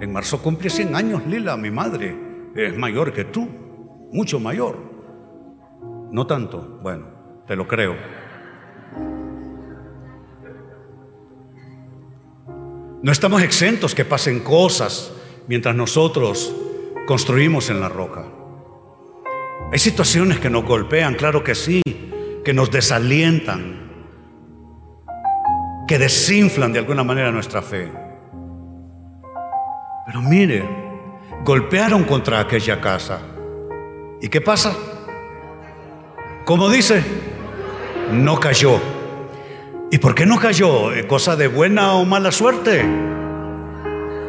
En 0.02 0.12
marzo 0.12 0.42
cumple 0.42 0.68
100 0.68 0.94
años 0.94 1.26
Lila, 1.26 1.56
mi 1.56 1.70
madre 1.70 2.14
es 2.54 2.76
mayor 2.76 3.14
que 3.14 3.24
tú, 3.24 3.48
mucho 4.12 4.38
mayor. 4.38 4.76
No 6.12 6.26
tanto, 6.26 6.78
bueno, 6.82 7.06
te 7.46 7.56
lo 7.56 7.66
creo. 7.66 7.96
No 13.04 13.12
estamos 13.12 13.42
exentos 13.42 13.94
que 13.94 14.06
pasen 14.06 14.40
cosas 14.40 15.12
mientras 15.46 15.76
nosotros 15.76 16.56
construimos 17.06 17.68
en 17.68 17.78
la 17.78 17.90
roca. 17.90 18.24
Hay 19.70 19.78
situaciones 19.78 20.38
que 20.38 20.48
nos 20.48 20.64
golpean, 20.64 21.14
claro 21.14 21.44
que 21.44 21.54
sí, 21.54 21.82
que 22.42 22.54
nos 22.54 22.70
desalientan, 22.70 24.06
que 25.86 25.98
desinflan 25.98 26.72
de 26.72 26.78
alguna 26.78 27.04
manera 27.04 27.30
nuestra 27.30 27.60
fe. 27.60 27.92
Pero 30.06 30.22
mire, 30.22 30.66
golpearon 31.44 32.04
contra 32.04 32.40
aquella 32.40 32.80
casa. 32.80 33.20
¿Y 34.22 34.30
qué 34.30 34.40
pasa? 34.40 34.74
Como 36.46 36.70
dice, 36.70 37.04
no 38.12 38.40
cayó. 38.40 38.93
¿Y 39.94 39.98
por 39.98 40.16
qué 40.16 40.26
no 40.26 40.40
cayó? 40.40 40.88
¿Cosa 41.06 41.36
de 41.36 41.46
buena 41.46 41.94
o 41.94 42.04
mala 42.04 42.32
suerte? 42.32 42.82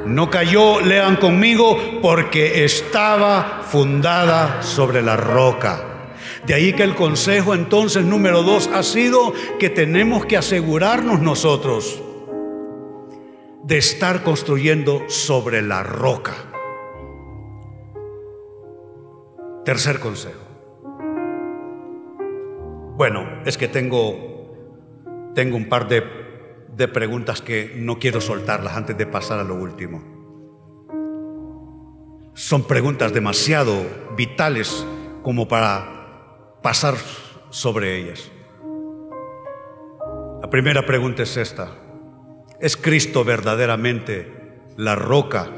No 0.06 0.30
cayó, 0.30 0.80
lean 0.80 1.16
conmigo, 1.16 1.76
porque 2.04 2.64
estaba 2.64 3.64
fundada 3.64 4.62
sobre 4.62 5.02
la 5.02 5.18
roca. 5.18 6.12
De 6.46 6.54
ahí 6.54 6.74
que 6.74 6.84
el 6.84 6.94
consejo 6.94 7.56
entonces 7.56 8.06
número 8.06 8.44
dos 8.44 8.70
ha 8.76 8.84
sido 8.84 9.34
que 9.58 9.72
tenemos 9.72 10.28
que 10.28 10.38
asegurarnos 10.38 11.20
nosotros 11.22 12.00
de 13.64 13.80
estar 13.80 14.22
construyendo 14.22 15.06
sobre 15.08 15.64
la 15.64 15.82
roca. 15.82 16.36
Tercer 19.66 20.00
consejo. 20.00 20.46
Bueno, 22.98 23.42
es 23.48 23.58
que 23.58 23.68
tengo, 23.68 24.35
tengo 25.36 25.58
un 25.58 25.70
par 25.70 25.88
de, 25.88 26.04
de 26.76 26.88
preguntas 26.88 27.42
que 27.42 27.76
no 27.78 28.00
quiero 28.00 28.22
soltarlas 28.22 28.76
antes 28.76 28.98
de 28.98 29.06
pasar 29.06 29.40
a 29.40 29.44
lo 29.44 29.56
último. 29.56 30.04
Son 32.34 32.64
preguntas 32.64 33.14
demasiado 33.14 33.86
vitales 34.18 34.86
como 35.22 35.48
para 35.48 36.58
pasar 36.64 36.96
sobre 37.52 37.98
ellas. 37.98 38.32
La 40.42 40.50
primera 40.50 40.86
pregunta 40.86 41.24
es 41.24 41.38
esta. 41.38 41.72
¿Es 42.60 42.76
Cristo 42.76 43.24
verdaderamente 43.24 44.62
la 44.78 44.96
roca 44.96 45.50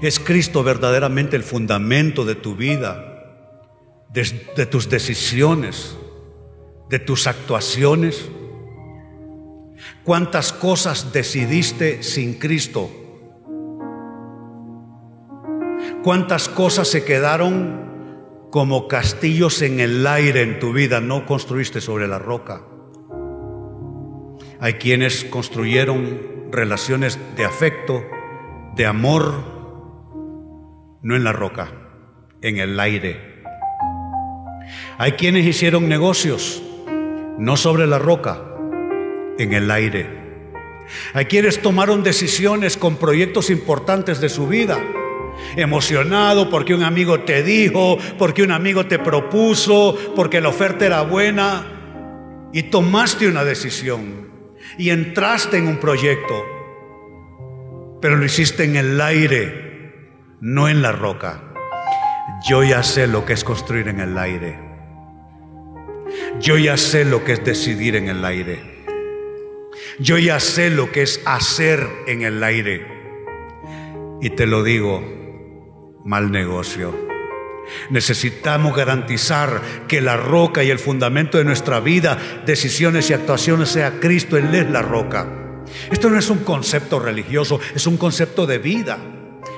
¿Es 0.00 0.18
Cristo 0.18 0.62
verdaderamente 0.62 1.36
el 1.36 1.42
fundamento 1.42 2.24
de 2.24 2.34
tu 2.34 2.56
vida, 2.56 3.04
de, 4.08 4.66
tus 4.66 4.88
decisiones, 4.88 5.96
de 6.90 6.98
tus 6.98 7.26
actuaciones? 7.26 8.28
¿Cuántas 10.04 10.52
cosas 10.52 11.12
decidiste 11.12 12.02
sin 12.02 12.34
Cristo? 12.34 12.90
¿Cuántas 16.02 16.48
cosas 16.48 16.88
se 16.88 17.04
quedaron 17.04 18.48
como 18.50 18.88
castillos 18.88 19.62
en 19.62 19.80
el 19.80 20.06
aire 20.06 20.42
en 20.42 20.58
tu 20.58 20.72
vida? 20.72 21.00
No 21.00 21.26
construiste 21.26 21.80
sobre 21.80 22.08
la 22.08 22.18
roca. 22.18 22.62
Hay 24.58 24.74
quienes 24.74 25.24
construyeron 25.24 26.50
relaciones 26.50 27.18
de 27.36 27.44
afecto, 27.44 28.02
de 28.74 28.86
amor, 28.86 29.44
no 31.02 31.16
en 31.16 31.24
la 31.24 31.32
roca, 31.32 31.70
en 32.42 32.58
el 32.58 32.78
aire. 32.80 33.44
Hay 34.98 35.12
quienes 35.12 35.46
hicieron 35.46 35.88
negocios, 35.88 36.62
no 37.40 37.56
sobre 37.56 37.86
la 37.86 37.98
roca, 37.98 38.40
en 39.38 39.52
el 39.52 39.70
aire. 39.70 40.20
Hay 41.14 41.24
quienes 41.24 41.62
tomaron 41.62 42.02
decisiones 42.02 42.76
con 42.76 42.96
proyectos 42.96 43.50
importantes 43.50 44.20
de 44.20 44.28
su 44.28 44.46
vida, 44.46 44.78
emocionado 45.56 46.50
porque 46.50 46.74
un 46.74 46.82
amigo 46.82 47.20
te 47.20 47.42
dijo, 47.42 47.98
porque 48.18 48.42
un 48.42 48.52
amigo 48.52 48.86
te 48.86 48.98
propuso, 48.98 49.96
porque 50.14 50.40
la 50.40 50.50
oferta 50.50 50.86
era 50.86 51.02
buena, 51.02 52.50
y 52.52 52.64
tomaste 52.64 53.26
una 53.26 53.44
decisión 53.44 54.28
y 54.76 54.90
entraste 54.90 55.56
en 55.56 55.66
un 55.66 55.78
proyecto, 55.78 56.44
pero 58.00 58.16
lo 58.16 58.24
hiciste 58.24 58.64
en 58.64 58.76
el 58.76 59.00
aire 59.00 59.70
no 60.40 60.68
en 60.68 60.82
la 60.82 60.92
roca. 60.92 61.42
Yo 62.48 62.64
ya 62.64 62.82
sé 62.82 63.06
lo 63.06 63.24
que 63.24 63.34
es 63.34 63.44
construir 63.44 63.88
en 63.88 64.00
el 64.00 64.16
aire. 64.16 64.69
Yo 66.40 66.58
ya 66.58 66.76
sé 66.76 67.04
lo 67.04 67.24
que 67.24 67.32
es 67.32 67.44
decidir 67.44 67.96
en 67.96 68.08
el 68.08 68.24
aire. 68.24 68.60
Yo 69.98 70.18
ya 70.18 70.40
sé 70.40 70.70
lo 70.70 70.90
que 70.90 71.02
es 71.02 71.20
hacer 71.24 71.86
en 72.06 72.22
el 72.22 72.42
aire. 72.42 72.86
Y 74.20 74.30
te 74.30 74.46
lo 74.46 74.62
digo, 74.62 76.00
mal 76.04 76.30
negocio. 76.30 77.08
Necesitamos 77.90 78.74
garantizar 78.74 79.60
que 79.86 80.00
la 80.00 80.16
roca 80.16 80.64
y 80.64 80.70
el 80.70 80.78
fundamento 80.78 81.38
de 81.38 81.44
nuestra 81.44 81.80
vida, 81.80 82.18
decisiones 82.44 83.10
y 83.10 83.12
actuaciones 83.12 83.68
sea 83.68 84.00
Cristo, 84.00 84.36
Él 84.36 84.54
es 84.54 84.68
la 84.70 84.82
roca. 84.82 85.62
Esto 85.90 86.10
no 86.10 86.18
es 86.18 86.30
un 86.30 86.38
concepto 86.38 86.98
religioso, 86.98 87.60
es 87.74 87.86
un 87.86 87.96
concepto 87.96 88.46
de 88.46 88.58
vida 88.58 88.98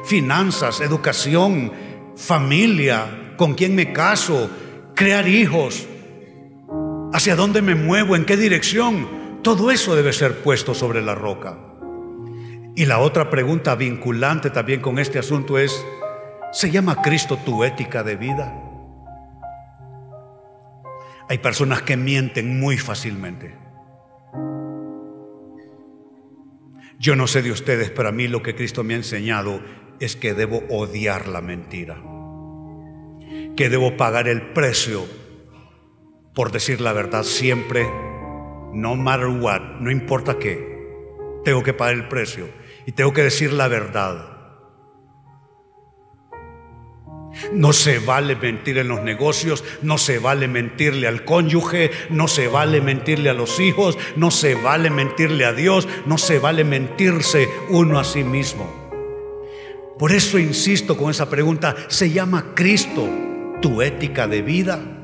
finanzas, 0.04 0.80
educación, 0.80 1.72
familia, 2.16 3.34
con 3.36 3.54
quién 3.54 3.74
me 3.74 3.92
caso, 3.92 4.50
crear 4.94 5.28
hijos, 5.28 5.86
hacia 7.12 7.36
dónde 7.36 7.62
me 7.62 7.74
muevo, 7.74 8.16
en 8.16 8.24
qué 8.24 8.36
dirección. 8.36 9.40
Todo 9.42 9.70
eso 9.70 9.94
debe 9.94 10.12
ser 10.12 10.42
puesto 10.42 10.74
sobre 10.74 11.02
la 11.02 11.14
roca. 11.14 11.58
Y 12.74 12.86
la 12.86 13.00
otra 13.00 13.28
pregunta 13.28 13.74
vinculante 13.74 14.50
también 14.50 14.80
con 14.80 14.98
este 14.98 15.18
asunto 15.18 15.58
es, 15.58 15.84
¿se 16.52 16.70
llama 16.70 17.02
Cristo 17.02 17.38
tu 17.44 17.64
ética 17.64 18.02
de 18.02 18.16
vida? 18.16 18.58
Hay 21.28 21.38
personas 21.38 21.82
que 21.82 21.96
mienten 21.96 22.58
muy 22.58 22.78
fácilmente. 22.78 23.56
Yo 26.98 27.16
no 27.16 27.26
sé 27.26 27.42
de 27.42 27.50
ustedes, 27.50 27.90
pero 27.90 28.08
a 28.08 28.12
mí 28.12 28.28
lo 28.28 28.42
que 28.42 28.54
Cristo 28.54 28.84
me 28.84 28.94
ha 28.94 28.98
enseñado 28.98 29.60
es 29.98 30.16
que 30.16 30.34
debo 30.34 30.62
odiar 30.70 31.28
la 31.28 31.40
mentira, 31.40 32.00
que 33.56 33.68
debo 33.68 33.96
pagar 33.96 34.28
el 34.28 34.52
precio 34.52 35.04
por 36.34 36.50
decir 36.50 36.80
la 36.80 36.92
verdad 36.92 37.24
siempre, 37.24 37.86
no 38.72 38.96
matter 38.96 39.26
what, 39.26 39.60
no 39.80 39.90
importa 39.90 40.38
qué, 40.38 40.72
tengo 41.44 41.62
que 41.62 41.74
pagar 41.74 41.94
el 41.94 42.08
precio 42.08 42.48
y 42.86 42.92
tengo 42.92 43.12
que 43.12 43.22
decir 43.22 43.52
la 43.52 43.68
verdad. 43.68 44.28
No 47.52 47.72
se 47.72 47.98
vale 47.98 48.36
mentir 48.36 48.76
en 48.78 48.88
los 48.88 49.02
negocios, 49.02 49.64
no 49.80 49.96
se 49.96 50.18
vale 50.18 50.48
mentirle 50.48 51.06
al 51.06 51.24
cónyuge, 51.24 51.90
no 52.10 52.28
se 52.28 52.48
vale 52.48 52.80
mentirle 52.80 53.30
a 53.30 53.34
los 53.34 53.58
hijos, 53.58 53.98
no 54.16 54.30
se 54.30 54.54
vale 54.54 54.90
mentirle 54.90 55.46
a 55.46 55.52
Dios, 55.52 55.88
no 56.04 56.18
se 56.18 56.38
vale 56.38 56.62
mentirse 56.64 57.48
uno 57.70 57.98
a 57.98 58.04
sí 58.04 58.22
mismo. 58.22 58.82
Por 59.98 60.12
eso 60.12 60.38
insisto 60.38 60.96
con 60.96 61.10
esa 61.10 61.30
pregunta, 61.30 61.74
¿se 61.88 62.10
llama 62.10 62.52
Cristo 62.54 63.08
tu 63.62 63.80
ética 63.80 64.28
de 64.28 64.42
vida? 64.42 65.01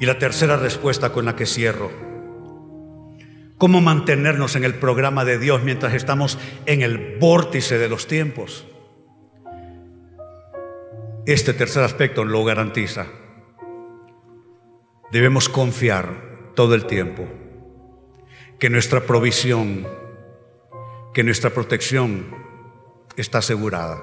Y 0.00 0.06
la 0.06 0.18
tercera 0.18 0.56
respuesta 0.56 1.12
con 1.12 1.26
la 1.26 1.36
que 1.36 1.46
cierro 1.46 2.10
cómo 3.60 3.82
mantenernos 3.82 4.56
en 4.56 4.64
el 4.64 4.76
programa 4.76 5.26
de 5.26 5.38
Dios 5.38 5.62
mientras 5.62 5.92
estamos 5.92 6.38
en 6.64 6.80
el 6.80 7.18
vórtice 7.18 7.76
de 7.76 7.90
los 7.90 8.06
tiempos. 8.06 8.66
Este 11.26 11.52
tercer 11.52 11.84
aspecto 11.84 12.24
lo 12.24 12.42
garantiza. 12.42 13.08
Debemos 15.12 15.50
confiar 15.50 16.52
todo 16.54 16.74
el 16.74 16.86
tiempo 16.86 17.28
que 18.58 18.70
nuestra 18.70 19.02
provisión, 19.02 19.86
que 21.12 21.22
nuestra 21.22 21.50
protección 21.50 22.34
está 23.16 23.38
asegurada. 23.38 24.02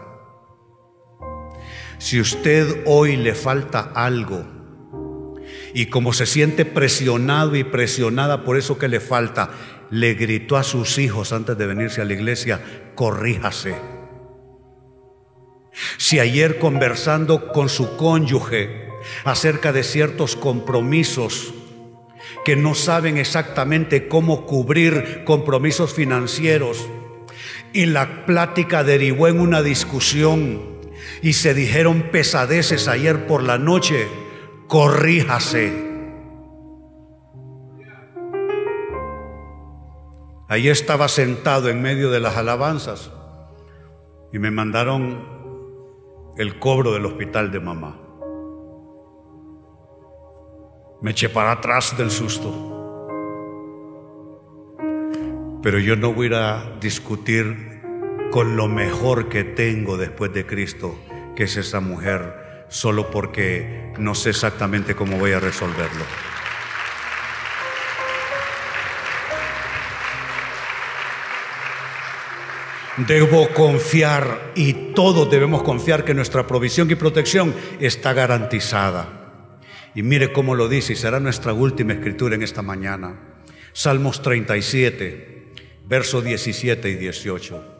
Si 1.97 2.21
usted 2.21 2.83
hoy 2.85 3.17
le 3.17 3.33
falta 3.33 3.91
algo, 3.95 4.45
y 5.77 5.85
como 5.85 6.11
se 6.11 6.25
siente 6.25 6.65
presionado 6.65 7.55
y 7.55 7.63
presionada 7.63 8.43
por 8.43 8.57
eso 8.57 8.79
que 8.79 8.87
le 8.87 8.99
falta, 8.99 9.51
le 9.91 10.15
gritó 10.15 10.57
a 10.57 10.63
sus 10.63 10.97
hijos 10.97 11.31
antes 11.31 11.55
de 11.55 11.67
venirse 11.67 12.01
a 12.01 12.05
la 12.05 12.13
iglesia, 12.13 12.59
corríjase. 12.95 13.75
Si 15.97 16.19
ayer 16.19 16.57
conversando 16.57 17.51
con 17.51 17.69
su 17.69 17.95
cónyuge 17.95 18.89
acerca 19.23 19.71
de 19.71 19.83
ciertos 19.83 20.35
compromisos 20.35 21.53
que 22.43 22.55
no 22.55 22.73
saben 22.73 23.19
exactamente 23.19 24.07
cómo 24.07 24.47
cubrir 24.47 25.25
compromisos 25.25 25.93
financieros 25.93 26.89
y 27.71 27.85
la 27.85 28.25
plática 28.25 28.83
derivó 28.83 29.27
en 29.27 29.39
una 29.39 29.61
discusión 29.61 30.79
y 31.21 31.33
se 31.33 31.53
dijeron 31.53 32.09
pesadeces 32.11 32.87
ayer 32.87 33.27
por 33.27 33.43
la 33.43 33.59
noche, 33.59 34.07
corríjase. 34.67 35.85
Ahí 40.49 40.69
estaba 40.69 41.07
sentado 41.07 41.69
en 41.69 41.81
medio 41.81 42.09
de 42.09 42.19
las 42.19 42.37
alabanzas 42.37 43.11
y 44.31 44.39
me 44.39 44.51
mandaron 44.51 45.37
el 46.37 46.59
cobro 46.59 46.93
del 46.93 47.05
hospital 47.05 47.51
de 47.51 47.59
mamá. 47.59 47.99
Me 51.01 51.11
eché 51.11 51.29
para 51.29 51.51
atrás 51.51 51.97
del 51.97 52.11
susto. 52.11 52.73
Pero 55.61 55.79
yo 55.79 55.95
no 55.95 56.13
voy 56.13 56.31
a 56.33 56.77
discutir 56.79 57.81
con 58.31 58.55
lo 58.55 58.67
mejor 58.67 59.27
que 59.27 59.43
tengo 59.43 59.97
después 59.97 60.33
de 60.33 60.45
Cristo, 60.45 60.95
que 61.35 61.43
es 61.43 61.57
esa 61.57 61.81
mujer 61.81 62.46
solo 62.69 63.09
porque 63.09 63.93
no 63.97 64.15
sé 64.15 64.31
exactamente 64.31 64.95
cómo 64.95 65.17
voy 65.17 65.31
a 65.31 65.39
resolverlo. 65.39 66.03
Debo 72.97 73.49
confiar 73.49 74.53
y 74.55 74.73
todos 74.95 75.29
debemos 75.29 75.61
confiar 75.61 76.03
que 76.03 76.15
nuestra 76.15 76.47
provisión 76.47 76.89
y 76.89 76.95
protección 76.95 77.53
está 77.79 78.13
garantizada. 78.13 79.53
Y 79.93 80.01
mire 80.01 80.33
cómo 80.33 80.55
lo 80.55 80.67
dice 80.67 80.93
y 80.93 80.95
será 80.95 81.19
nuestra 81.19 81.53
última 81.53 81.93
escritura 81.93 82.35
en 82.35 82.41
esta 82.41 82.63
mañana. 82.63 83.19
Salmos 83.71 84.23
37, 84.23 85.53
versos 85.85 86.23
17 86.23 86.89
y 86.89 86.95
18. 86.95 87.75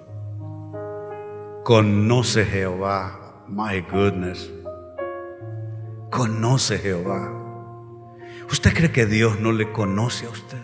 Conoce 1.63 2.45
Jehová, 2.45 3.43
my 3.49 3.81
goodness 3.81 4.51
conoce 6.09 6.77
Jehová. 6.79 7.31
¿Usted 8.51 8.73
cree 8.73 8.91
que 8.91 9.05
Dios 9.05 9.39
no 9.39 9.51
le 9.51 9.71
conoce 9.71 10.25
a 10.25 10.29
usted? 10.29 10.57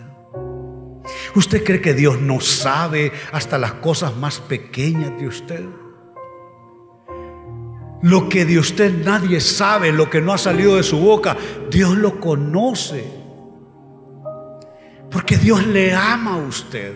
¿Usted 1.34 1.64
cree 1.64 1.80
que 1.80 1.94
Dios 1.94 2.20
no 2.20 2.40
sabe 2.40 3.12
hasta 3.32 3.58
las 3.58 3.74
cosas 3.74 4.16
más 4.16 4.40
pequeñas 4.40 5.18
de 5.18 5.26
usted? 5.26 5.64
Lo 8.02 8.28
que 8.28 8.44
de 8.44 8.58
usted 8.58 9.04
nadie 9.04 9.40
sabe, 9.40 9.92
lo 9.92 10.10
que 10.10 10.20
no 10.20 10.32
ha 10.32 10.38
salido 10.38 10.76
de 10.76 10.82
su 10.82 10.98
boca, 10.98 11.36
Dios 11.70 11.96
lo 11.96 12.20
conoce. 12.20 13.04
Porque 15.10 15.36
Dios 15.36 15.66
le 15.66 15.94
ama 15.94 16.34
a 16.34 16.36
usted. 16.36 16.94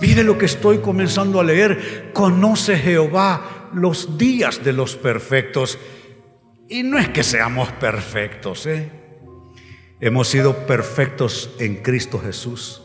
Mire 0.00 0.22
lo 0.22 0.38
que 0.38 0.46
estoy 0.46 0.78
comenzando 0.78 1.40
a 1.40 1.44
leer. 1.44 2.10
Conoce 2.12 2.76
Jehová 2.76 3.68
los 3.72 4.16
días 4.16 4.64
de 4.64 4.72
los 4.72 4.96
perfectos 4.96 5.78
y 6.70 6.84
no 6.84 6.98
es 6.98 7.08
que 7.08 7.24
seamos 7.24 7.68
perfectos, 7.72 8.64
¿eh? 8.66 8.88
Hemos 10.00 10.28
sido 10.28 10.66
perfectos 10.66 11.50
en 11.58 11.82
Cristo 11.82 12.20
Jesús. 12.20 12.80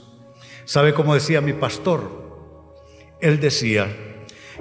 ¿Sabe 0.65 0.95
cómo 0.95 1.13
decía 1.13 1.39
mi 1.39 1.53
pastor? 1.53 2.25
Él 3.21 3.39
decía 3.39 3.87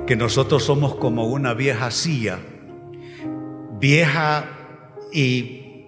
que 0.06 0.14
nosotros 0.14 0.62
somos 0.62 0.96
como 0.96 1.24
una 1.26 1.54
vieja 1.54 1.90
silla, 1.90 2.38
vieja 3.80 4.44
y 5.10 5.87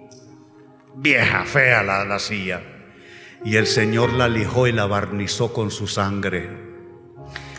vieja, 0.96 1.44
fea 1.44 1.82
la, 1.82 2.06
la 2.06 2.18
silla. 2.18 2.62
Y 3.44 3.56
el 3.56 3.66
Señor 3.66 4.14
la 4.14 4.28
lijó 4.28 4.66
y 4.66 4.72
la 4.72 4.86
barnizó 4.86 5.52
con 5.52 5.70
su 5.70 5.86
sangre. 5.86 6.48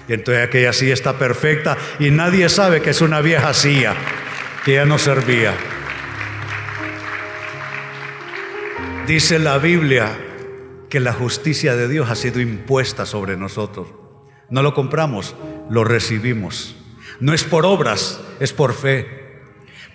Y 0.10 0.14
entonces 0.14 0.44
aquella 0.44 0.74
silla 0.74 0.96
está 0.96 1.20
perfecta 1.20 1.78
y 2.00 2.10
nadie 2.10 2.50
sabe 2.50 2.82
que 2.82 2.90
es 2.90 3.02
una 3.02 3.22
vieja 3.22 3.54
silla 3.54 3.96
que 4.68 4.74
ya 4.74 4.86
no 4.86 4.98
servía. 4.98 5.56
Dice 9.08 9.40
la 9.40 9.60
Biblia 9.60 10.20
que 10.90 11.00
la 11.00 11.14
justicia 11.14 11.78
de 11.78 11.88
Dios 11.88 12.10
ha 12.10 12.16
sido 12.16 12.42
impuesta 12.42 13.06
sobre 13.06 13.38
nosotros. 13.38 13.88
No 14.50 14.62
lo 14.64 14.74
compramos, 14.74 15.38
lo 15.70 15.86
recibimos. 15.86 16.76
No 17.22 17.34
es 17.34 17.46
por 17.46 17.66
obras, 17.66 18.20
es 18.42 18.52
por 18.52 18.74
fe. 18.74 19.40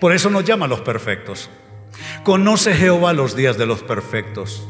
Por 0.01 0.14
eso 0.14 0.30
nos 0.30 0.46
llama 0.46 0.66
los 0.68 0.80
perfectos. 0.80 1.51
Conoce 2.24 2.72
Jehová 2.72 3.12
los 3.12 3.36
días 3.36 3.59
de 3.59 3.66
los 3.66 3.82
perfectos 3.82 4.66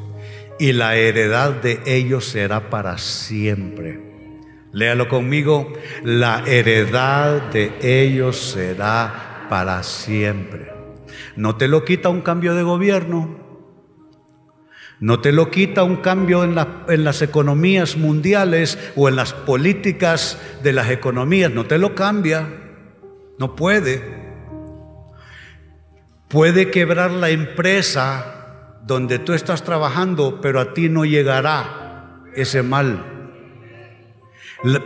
y 0.59 0.73
la 0.73 0.97
heredad 0.97 1.53
de 1.53 1.81
ellos 1.87 2.27
será 2.27 2.71
para 2.71 2.99
siempre. 2.99 4.01
Léalo 4.73 5.07
conmigo, 5.07 5.73
la 6.03 6.43
heredad 6.45 7.41
de 7.53 7.73
ellos 7.81 8.37
será 8.37 9.29
para 9.53 9.83
siempre. 9.83 10.73
No 11.37 11.57
te 11.57 11.69
lo 11.69 11.85
quita 11.85 12.09
un 12.09 12.23
cambio 12.23 12.55
de 12.55 12.63
gobierno, 12.63 13.37
no 14.99 15.21
te 15.21 15.31
lo 15.31 15.51
quita 15.51 15.83
un 15.83 15.97
cambio 15.97 16.43
en, 16.43 16.57
en, 16.89 17.05
las 17.05 17.21
economías 17.21 17.99
mundiales 17.99 18.79
o 18.97 19.11
en 19.11 19.17
las 19.17 19.35
políticas 19.35 20.41
de 20.63 20.73
las 20.73 20.89
economías, 20.89 21.53
no 21.53 21.67
te 21.67 21.77
lo 21.77 21.95
cambia, 21.95 22.49
no 23.39 23.55
puede. 23.55 24.23
Puede 26.29 26.71
quebrar 26.71 27.11
la 27.11 27.29
empresa 27.29 28.79
donde 28.87 29.19
tú 29.19 29.35
estás 29.35 29.65
trabajando, 29.65 30.41
pero 30.41 30.61
a 30.61 30.73
ti 30.73 30.89
no 30.89 31.05
llegará 31.05 32.23
ese 32.35 32.63
mal. 32.63 33.05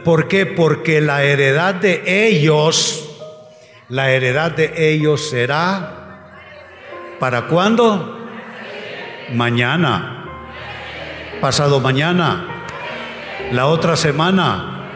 ¿Por 0.03 0.27
qué? 0.27 0.45
Porque 0.45 1.01
la 1.01 1.23
heredad 1.23 1.77
de 1.77 2.03
ellos 2.27 3.13
la 3.89 4.11
heredad 4.11 4.51
de 4.53 4.91
ellos 4.91 5.31
será 5.31 6.07
¿Para 7.19 7.47
cuándo? 7.47 8.29
Mañana. 9.33 10.25
Pasado 11.41 11.81
mañana. 11.81 12.45
La 13.53 13.67
otra 13.67 13.97
semana. 13.97 14.91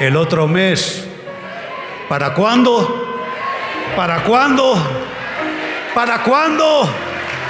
El 0.00 0.16
otro 0.16 0.48
mes. 0.48 1.06
¿Para 2.08 2.34
cuándo? 2.34 3.24
¿Para 3.94 4.24
cuándo? 4.24 4.74
¿Para 5.94 6.22
cuándo? 6.24 6.88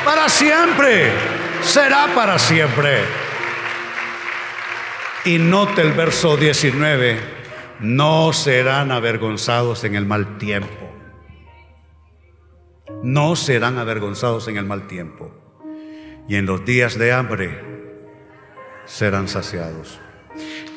Para 0.05 0.29
siempre. 0.29 1.13
Será 1.63 2.09
para 2.15 2.39
siempre. 2.39 3.05
Y 5.25 5.39
note 5.39 5.81
el 5.81 5.93
verso 5.93 6.37
19. 6.37 7.38
No 7.81 8.33
serán 8.33 8.91
avergonzados 8.91 9.85
en 9.85 9.95
el 9.95 10.05
mal 10.05 10.39
tiempo. 10.39 10.69
No 13.03 13.37
serán 13.37 13.79
avergonzados 13.79 14.49
en 14.49 14.57
el 14.57 14.65
mal 14.65 14.87
tiempo. 14.87 15.33
Y 16.29 16.37
en 16.37 16.47
los 16.47 16.65
días 16.65 16.99
de 16.99 17.13
hambre 17.13 17.61
serán 18.85 19.29
saciados. 19.29 20.01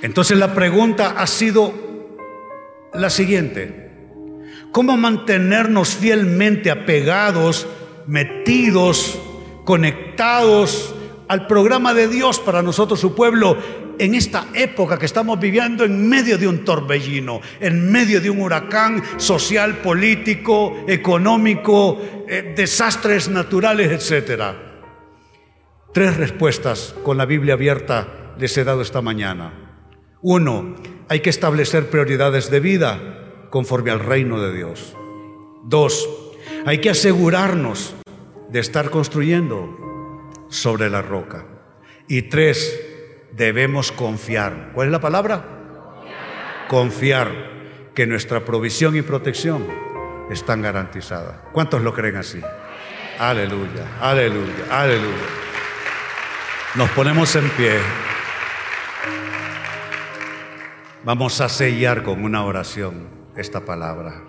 Entonces 0.02 0.38
la 0.38 0.54
pregunta 0.54 1.16
ha 1.18 1.28
sido 1.28 1.74
la 2.94 3.10
siguiente. 3.10 3.90
¿Cómo 4.72 4.96
mantenernos 4.96 5.96
fielmente 5.96 6.72
apegados, 6.72 7.68
metidos, 8.08 9.20
conectados 9.66 10.96
al 11.28 11.48
programa 11.48 11.94
de 11.94 12.08
Dios 12.08 12.40
para 12.40 12.62
nosotros, 12.62 13.00
su 13.00 13.16
pueblo, 13.16 13.58
en 14.02 14.16
esta 14.16 14.48
época 14.56 14.98
que 14.98 15.06
estamos 15.06 15.40
viviendo 15.40 15.84
en 15.86 16.10
medio 16.10 16.36
de 16.40 16.48
un 16.48 16.66
torbellino, 16.66 17.40
en 17.60 17.92
medio 17.92 18.20
de 18.20 18.32
un 18.32 18.42
huracán 18.42 19.04
social, 19.18 19.78
político, 19.78 20.86
económico, 20.88 22.02
eh, 22.28 22.56
desastres 22.58 23.30
naturales, 23.30 23.92
etcétera? 23.92 24.56
Tres 25.94 26.18
respuestas 26.18 26.96
con 27.04 27.16
la 27.16 27.26
Biblia 27.28 27.54
abierta 27.54 28.34
les 28.40 28.58
he 28.58 28.64
dado 28.64 28.82
esta 28.82 29.04
mañana. 29.04 29.86
Uno, 30.24 30.78
hay 31.08 31.20
que 31.20 31.30
establecer 31.30 31.92
prioridades 31.92 32.50
de 32.50 32.60
vida 32.60 33.48
conforme 33.52 33.92
al 33.92 34.00
reino 34.00 34.42
de 34.42 34.52
Dios. 34.52 34.98
Dos, 35.64 36.10
hay 36.66 36.80
que 36.80 36.90
asegurarnos 36.90 37.94
de 38.50 38.62
estar 38.62 38.90
construyendo 38.90 39.78
sobre 40.50 40.90
la 40.90 41.04
roca. 41.04 41.46
Y 42.08 42.24
tres, 42.24 42.91
debemos 43.32 43.92
confiar. 43.92 44.72
¿Cuál 44.74 44.88
es 44.88 44.92
la 44.92 45.02
palabra? 45.02 45.44
Confiar, 46.68 47.52
que 47.94 48.08
nuestra 48.08 48.46
provisión 48.46 48.96
y 48.96 49.02
protección 49.02 49.68
están 50.30 50.62
garantizadas. 50.62 51.36
¿Cuántos 51.52 51.82
lo 51.82 51.94
creen 51.94 52.18
así? 52.18 52.42
Aleluya, 53.20 53.98
aleluya, 54.00 54.66
aleluya. 54.70 55.28
Nos 56.76 56.90
ponemos 56.92 57.36
en 57.36 57.50
pie. 57.50 57.78
Vamos 61.04 61.42
a 61.42 61.50
sellar 61.50 62.04
con 62.04 62.24
una 62.24 62.46
oración 62.46 63.10
esta 63.36 63.66
palabra. 63.66 64.24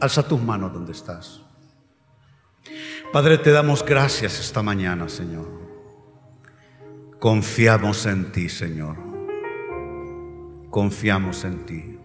Alza 0.00 0.26
tus 0.26 0.40
manos 0.42 0.72
donde 0.72 0.92
estás. 0.92 1.42
Padre, 3.12 3.38
te 3.38 3.52
damos 3.52 3.84
gracias 3.84 4.40
esta 4.40 4.62
mañana, 4.62 5.08
Señor. 5.08 5.63
Confiamos 7.24 8.04
en 8.04 8.32
ti, 8.32 8.50
Señor. 8.50 8.98
Confiamos 10.68 11.44
en 11.44 11.64
ti. 11.64 11.98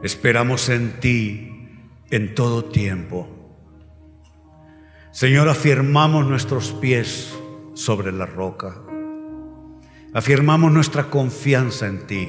Esperamos 0.00 0.68
en 0.68 1.00
ti 1.00 1.66
en 2.12 2.32
todo 2.36 2.66
tiempo. 2.66 3.28
Señor, 5.10 5.48
afirmamos 5.48 6.24
nuestros 6.24 6.70
pies 6.74 7.36
sobre 7.74 8.12
la 8.12 8.26
roca. 8.26 8.80
Afirmamos 10.14 10.70
nuestra 10.70 11.10
confianza 11.10 11.88
en 11.88 12.06
ti. 12.06 12.28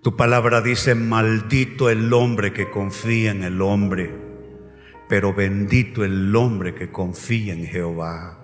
Tu 0.00 0.16
palabra 0.16 0.60
dice, 0.60 0.94
maldito 0.94 1.90
el 1.90 2.12
hombre 2.12 2.52
que 2.52 2.70
confía 2.70 3.32
en 3.32 3.42
el 3.42 3.60
hombre, 3.62 4.16
pero 5.08 5.34
bendito 5.34 6.04
el 6.04 6.36
hombre 6.36 6.72
que 6.72 6.92
confía 6.92 7.52
en 7.52 7.66
Jehová. 7.66 8.39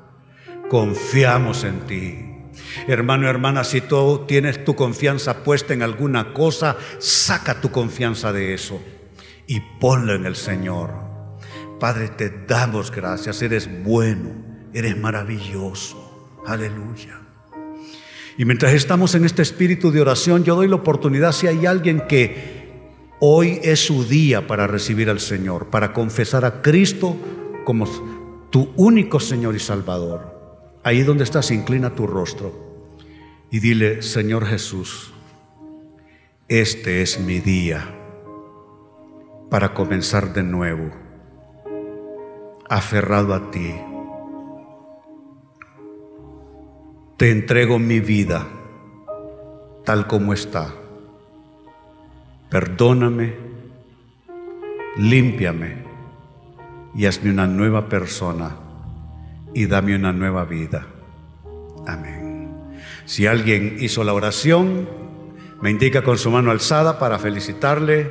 Confiamos 0.69 1.65
en 1.65 1.81
ti. 1.87 2.27
Hermano, 2.89 3.29
hermana, 3.29 3.65
si 3.65 3.81
tú 3.81 4.25
tienes 4.27 4.65
tu 4.65 4.75
confianza 4.75 5.45
puesta 5.45 5.75
en 5.75 5.83
alguna 5.83 6.33
cosa, 6.33 6.77
saca 6.99 7.61
tu 7.61 7.71
confianza 7.71 8.33
de 8.33 8.55
eso 8.55 8.81
y 9.47 9.61
ponlo 9.81 10.15
en 10.15 10.27
el 10.27 10.35
Señor. 10.37 10.91
Padre, 11.79 12.09
te 12.09 12.31
damos 12.31 12.91
gracias, 12.91 13.43
eres 13.43 13.69
bueno, 13.85 14.31
eres 14.73 14.97
maravilloso. 14.97 16.35
Aleluya. 16.47 17.21
Y 18.39 18.45
mientras 18.45 18.73
estamos 18.75 19.15
en 19.15 19.25
este 19.25 19.43
espíritu 19.43 19.91
de 19.91 20.01
oración, 20.01 20.45
yo 20.45 20.57
doy 20.57 20.69
la 20.69 20.77
oportunidad 20.77 21.33
si 21.33 21.47
hay 21.47 21.65
alguien 21.65 22.03
que 22.09 22.91
hoy 23.21 23.61
es 23.63 23.87
su 23.87 24.05
día 24.05 24.47
para 24.47 24.67
recibir 24.67 25.09
al 25.09 25.21
Señor, 25.21 25.71
para 25.71 25.93
confesar 25.93 26.45
a 26.45 26.61
Cristo 26.61 27.17
como 27.65 27.87
tu 28.51 28.73
único 28.77 29.21
Señor 29.21 29.55
y 29.55 29.61
Salvador. 29.61 30.36
Ahí 30.87 31.03
donde 31.03 31.25
estás, 31.25 31.51
inclina 31.51 31.97
tu 31.97 32.07
rostro 32.07 32.53
y 33.51 33.59
dile, 33.59 34.03
Señor 34.03 34.47
Jesús, 34.47 35.13
este 36.47 37.03
es 37.03 37.19
mi 37.19 37.41
día 37.41 37.93
para 39.51 39.75
comenzar 39.75 40.33
de 40.33 40.45
nuevo, 40.45 40.93
aferrado 42.69 43.35
a 43.35 43.51
ti 43.51 43.75
Te 47.17 47.33
entrego 47.33 47.81
mi 47.81 47.99
vida 47.99 48.47
tal 49.85 50.07
como 50.07 50.35
está. 50.35 50.73
Perdóname, 52.49 53.35
límpiame 54.99 55.79
y 56.95 57.07
hazme 57.07 57.31
una 57.31 57.49
nueva 57.49 57.89
persona 57.89 58.66
y 59.57 59.65
dame 59.65 59.97
una 59.97 60.13
nueva 60.13 60.45
vida. 60.45 60.87
Amén. 61.87 62.51
Si 63.07 63.27
alguien 63.27 63.79
hizo 63.81 64.05
la 64.05 64.13
oración, 64.13 64.87
me 65.63 65.71
indica 65.71 66.03
con 66.03 66.19
su 66.19 66.31
mano 66.31 66.51
alzada 66.51 66.99
para 66.99 67.19
felicitarle. 67.19 68.11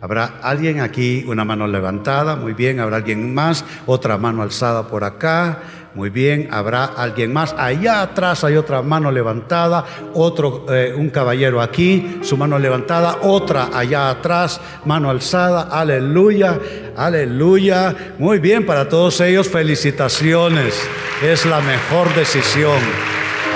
Habrá 0.00 0.38
alguien 0.40 0.80
aquí, 0.80 1.24
una 1.26 1.44
mano 1.44 1.66
levantada, 1.66 2.36
muy 2.36 2.52
bien, 2.52 2.78
habrá 2.78 2.98
alguien 2.98 3.34
más, 3.34 3.64
otra 3.86 4.18
mano 4.18 4.42
alzada 4.42 4.86
por 4.86 5.02
acá, 5.02 5.62
muy 5.94 6.10
bien, 6.10 6.48
habrá 6.50 6.84
alguien 6.84 7.32
más. 7.32 7.54
Allá 7.56 8.02
atrás 8.02 8.42
hay 8.42 8.56
otra 8.56 8.82
mano 8.82 9.12
levantada, 9.12 9.84
otro, 10.14 10.66
eh, 10.68 10.92
un 10.96 11.10
caballero 11.10 11.60
aquí, 11.60 12.18
su 12.22 12.36
mano 12.36 12.58
levantada, 12.58 13.18
otra 13.22 13.68
allá 13.72 14.10
atrás, 14.10 14.60
mano 14.84 15.08
alzada. 15.08 15.68
Aleluya, 15.70 16.58
aleluya. 16.96 17.94
Muy 18.18 18.40
bien, 18.40 18.66
para 18.66 18.88
todos 18.88 19.20
ellos, 19.20 19.48
felicitaciones. 19.48 20.74
Es 21.22 21.46
la 21.46 21.60
mejor 21.60 22.12
decisión. 22.14 22.78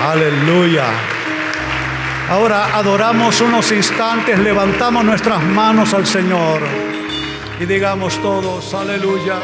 Aleluya. 0.01 0.85
Ahora 2.29 2.77
adoramos 2.77 3.41
unos 3.41 3.71
instantes, 3.71 4.39
levantamos 4.39 5.03
nuestras 5.03 5.43
manos 5.43 5.93
al 5.93 6.05
Señor 6.05 6.61
y 7.59 7.65
digamos 7.65 8.21
todos, 8.21 8.73
aleluya. 8.73 9.39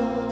love. 0.00 0.27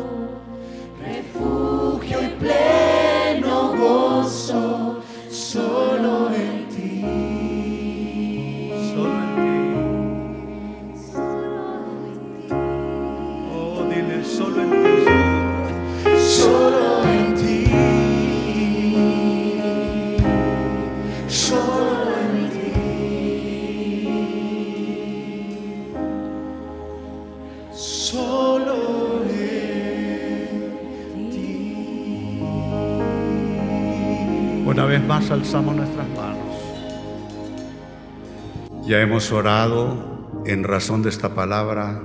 Hemos 39.16 39.32
orado 39.32 40.42
en 40.44 40.62
razón 40.62 41.02
de 41.02 41.08
esta 41.08 41.34
palabra. 41.34 42.02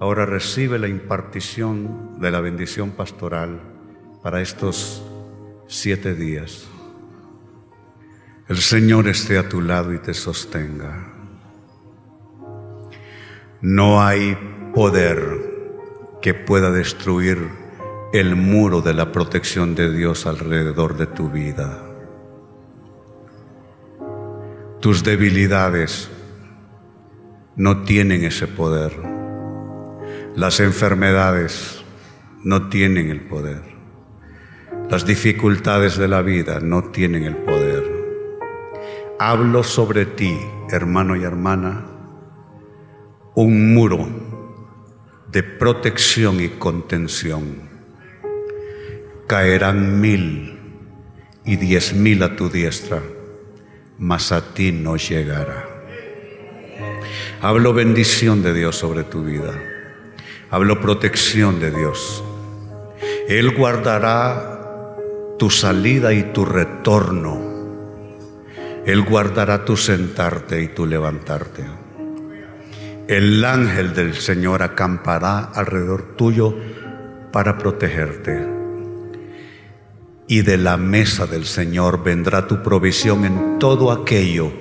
Ahora 0.00 0.24
recibe 0.24 0.78
la 0.78 0.88
impartición 0.88 2.18
de 2.18 2.30
la 2.30 2.40
bendición 2.40 2.92
pastoral 2.92 3.60
para 4.22 4.40
estos 4.40 5.04
siete 5.68 6.14
días. 6.14 6.68
El 8.48 8.56
Señor 8.56 9.08
esté 9.08 9.36
a 9.36 9.46
tu 9.46 9.60
lado 9.60 9.92
y 9.92 9.98
te 9.98 10.14
sostenga. 10.14 11.12
No 13.60 14.02
hay 14.02 14.38
poder 14.74 15.20
que 16.22 16.32
pueda 16.32 16.70
destruir 16.70 17.46
el 18.14 18.36
muro 18.36 18.80
de 18.80 18.94
la 18.94 19.12
protección 19.12 19.74
de 19.74 19.92
Dios 19.92 20.24
alrededor 20.24 20.96
de 20.96 21.08
tu 21.08 21.28
vida. 21.28 21.85
Tus 24.80 25.02
debilidades 25.02 26.10
no 27.56 27.82
tienen 27.84 28.24
ese 28.24 28.46
poder. 28.46 28.92
Las 30.34 30.60
enfermedades 30.60 31.82
no 32.44 32.68
tienen 32.68 33.08
el 33.08 33.22
poder. 33.22 33.62
Las 34.90 35.06
dificultades 35.06 35.96
de 35.96 36.08
la 36.08 36.20
vida 36.20 36.60
no 36.60 36.90
tienen 36.90 37.24
el 37.24 37.36
poder. 37.36 37.84
Hablo 39.18 39.62
sobre 39.62 40.04
ti, 40.04 40.36
hermano 40.70 41.16
y 41.16 41.24
hermana, 41.24 41.86
un 43.34 43.72
muro 43.72 44.06
de 45.32 45.42
protección 45.42 46.38
y 46.38 46.50
contención. 46.50 47.70
Caerán 49.26 50.02
mil 50.02 50.60
y 51.46 51.56
diez 51.56 51.94
mil 51.94 52.22
a 52.22 52.36
tu 52.36 52.50
diestra 52.50 53.15
mas 53.98 54.32
a 54.32 54.54
ti 54.54 54.72
no 54.72 54.96
llegará. 54.96 55.68
Hablo 57.40 57.72
bendición 57.72 58.42
de 58.42 58.54
Dios 58.54 58.76
sobre 58.76 59.04
tu 59.04 59.24
vida. 59.24 59.52
Hablo 60.50 60.80
protección 60.80 61.60
de 61.60 61.70
Dios. 61.70 62.24
Él 63.28 63.54
guardará 63.54 64.96
tu 65.38 65.50
salida 65.50 66.12
y 66.12 66.22
tu 66.32 66.44
retorno. 66.44 67.40
Él 68.84 69.02
guardará 69.02 69.64
tu 69.64 69.76
sentarte 69.76 70.62
y 70.62 70.68
tu 70.68 70.86
levantarte. 70.86 71.64
El 73.08 73.44
ángel 73.44 73.94
del 73.94 74.14
Señor 74.14 74.62
acampará 74.62 75.50
alrededor 75.54 76.16
tuyo 76.16 76.56
para 77.32 77.58
protegerte 77.58 78.55
y 80.28 80.42
de 80.42 80.56
la 80.56 80.76
mesa 80.76 81.26
del 81.26 81.44
Señor 81.44 82.02
vendrá 82.02 82.46
tu 82.46 82.62
provisión 82.62 83.24
en 83.24 83.58
todo 83.58 83.92
aquello 83.92 84.52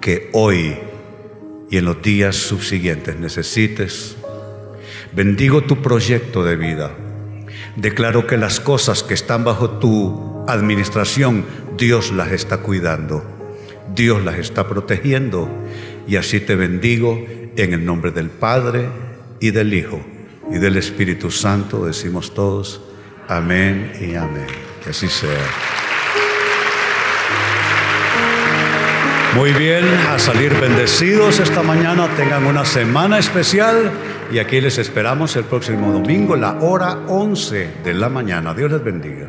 que 0.00 0.30
hoy 0.32 0.76
y 1.70 1.78
en 1.78 1.84
los 1.84 2.02
días 2.02 2.36
subsiguientes 2.36 3.16
necesites. 3.18 4.16
Bendigo 5.12 5.62
tu 5.62 5.80
proyecto 5.80 6.44
de 6.44 6.56
vida. 6.56 6.94
Declaro 7.76 8.26
que 8.26 8.36
las 8.36 8.60
cosas 8.60 9.02
que 9.02 9.14
están 9.14 9.44
bajo 9.44 9.70
tu 9.70 10.44
administración, 10.48 11.44
Dios 11.76 12.12
las 12.12 12.32
está 12.32 12.58
cuidando, 12.58 13.24
Dios 13.94 14.22
las 14.24 14.38
está 14.38 14.68
protegiendo. 14.68 15.48
Y 16.06 16.16
así 16.16 16.40
te 16.40 16.54
bendigo 16.54 17.24
en 17.56 17.72
el 17.72 17.84
nombre 17.84 18.10
del 18.12 18.30
Padre 18.30 18.88
y 19.40 19.50
del 19.50 19.74
Hijo 19.74 20.00
y 20.50 20.58
del 20.58 20.76
Espíritu 20.76 21.30
Santo. 21.30 21.86
Decimos 21.86 22.32
todos, 22.34 22.82
amén 23.28 23.92
y 24.00 24.14
amén. 24.14 24.65
Que 24.86 24.90
así 24.90 25.08
sea. 25.08 25.30
Muy 29.34 29.52
bien, 29.52 29.84
a 30.08 30.16
salir 30.20 30.54
bendecidos 30.60 31.40
esta 31.40 31.64
mañana, 31.64 32.06
tengan 32.16 32.46
una 32.46 32.64
semana 32.64 33.18
especial 33.18 33.90
y 34.30 34.38
aquí 34.38 34.60
les 34.60 34.78
esperamos 34.78 35.34
el 35.34 35.42
próximo 35.42 35.90
domingo, 35.90 36.36
la 36.36 36.58
hora 36.60 37.00
11 37.08 37.68
de 37.82 37.94
la 37.94 38.08
mañana. 38.08 38.54
Dios 38.54 38.70
les 38.70 38.84
bendiga. 38.84 39.26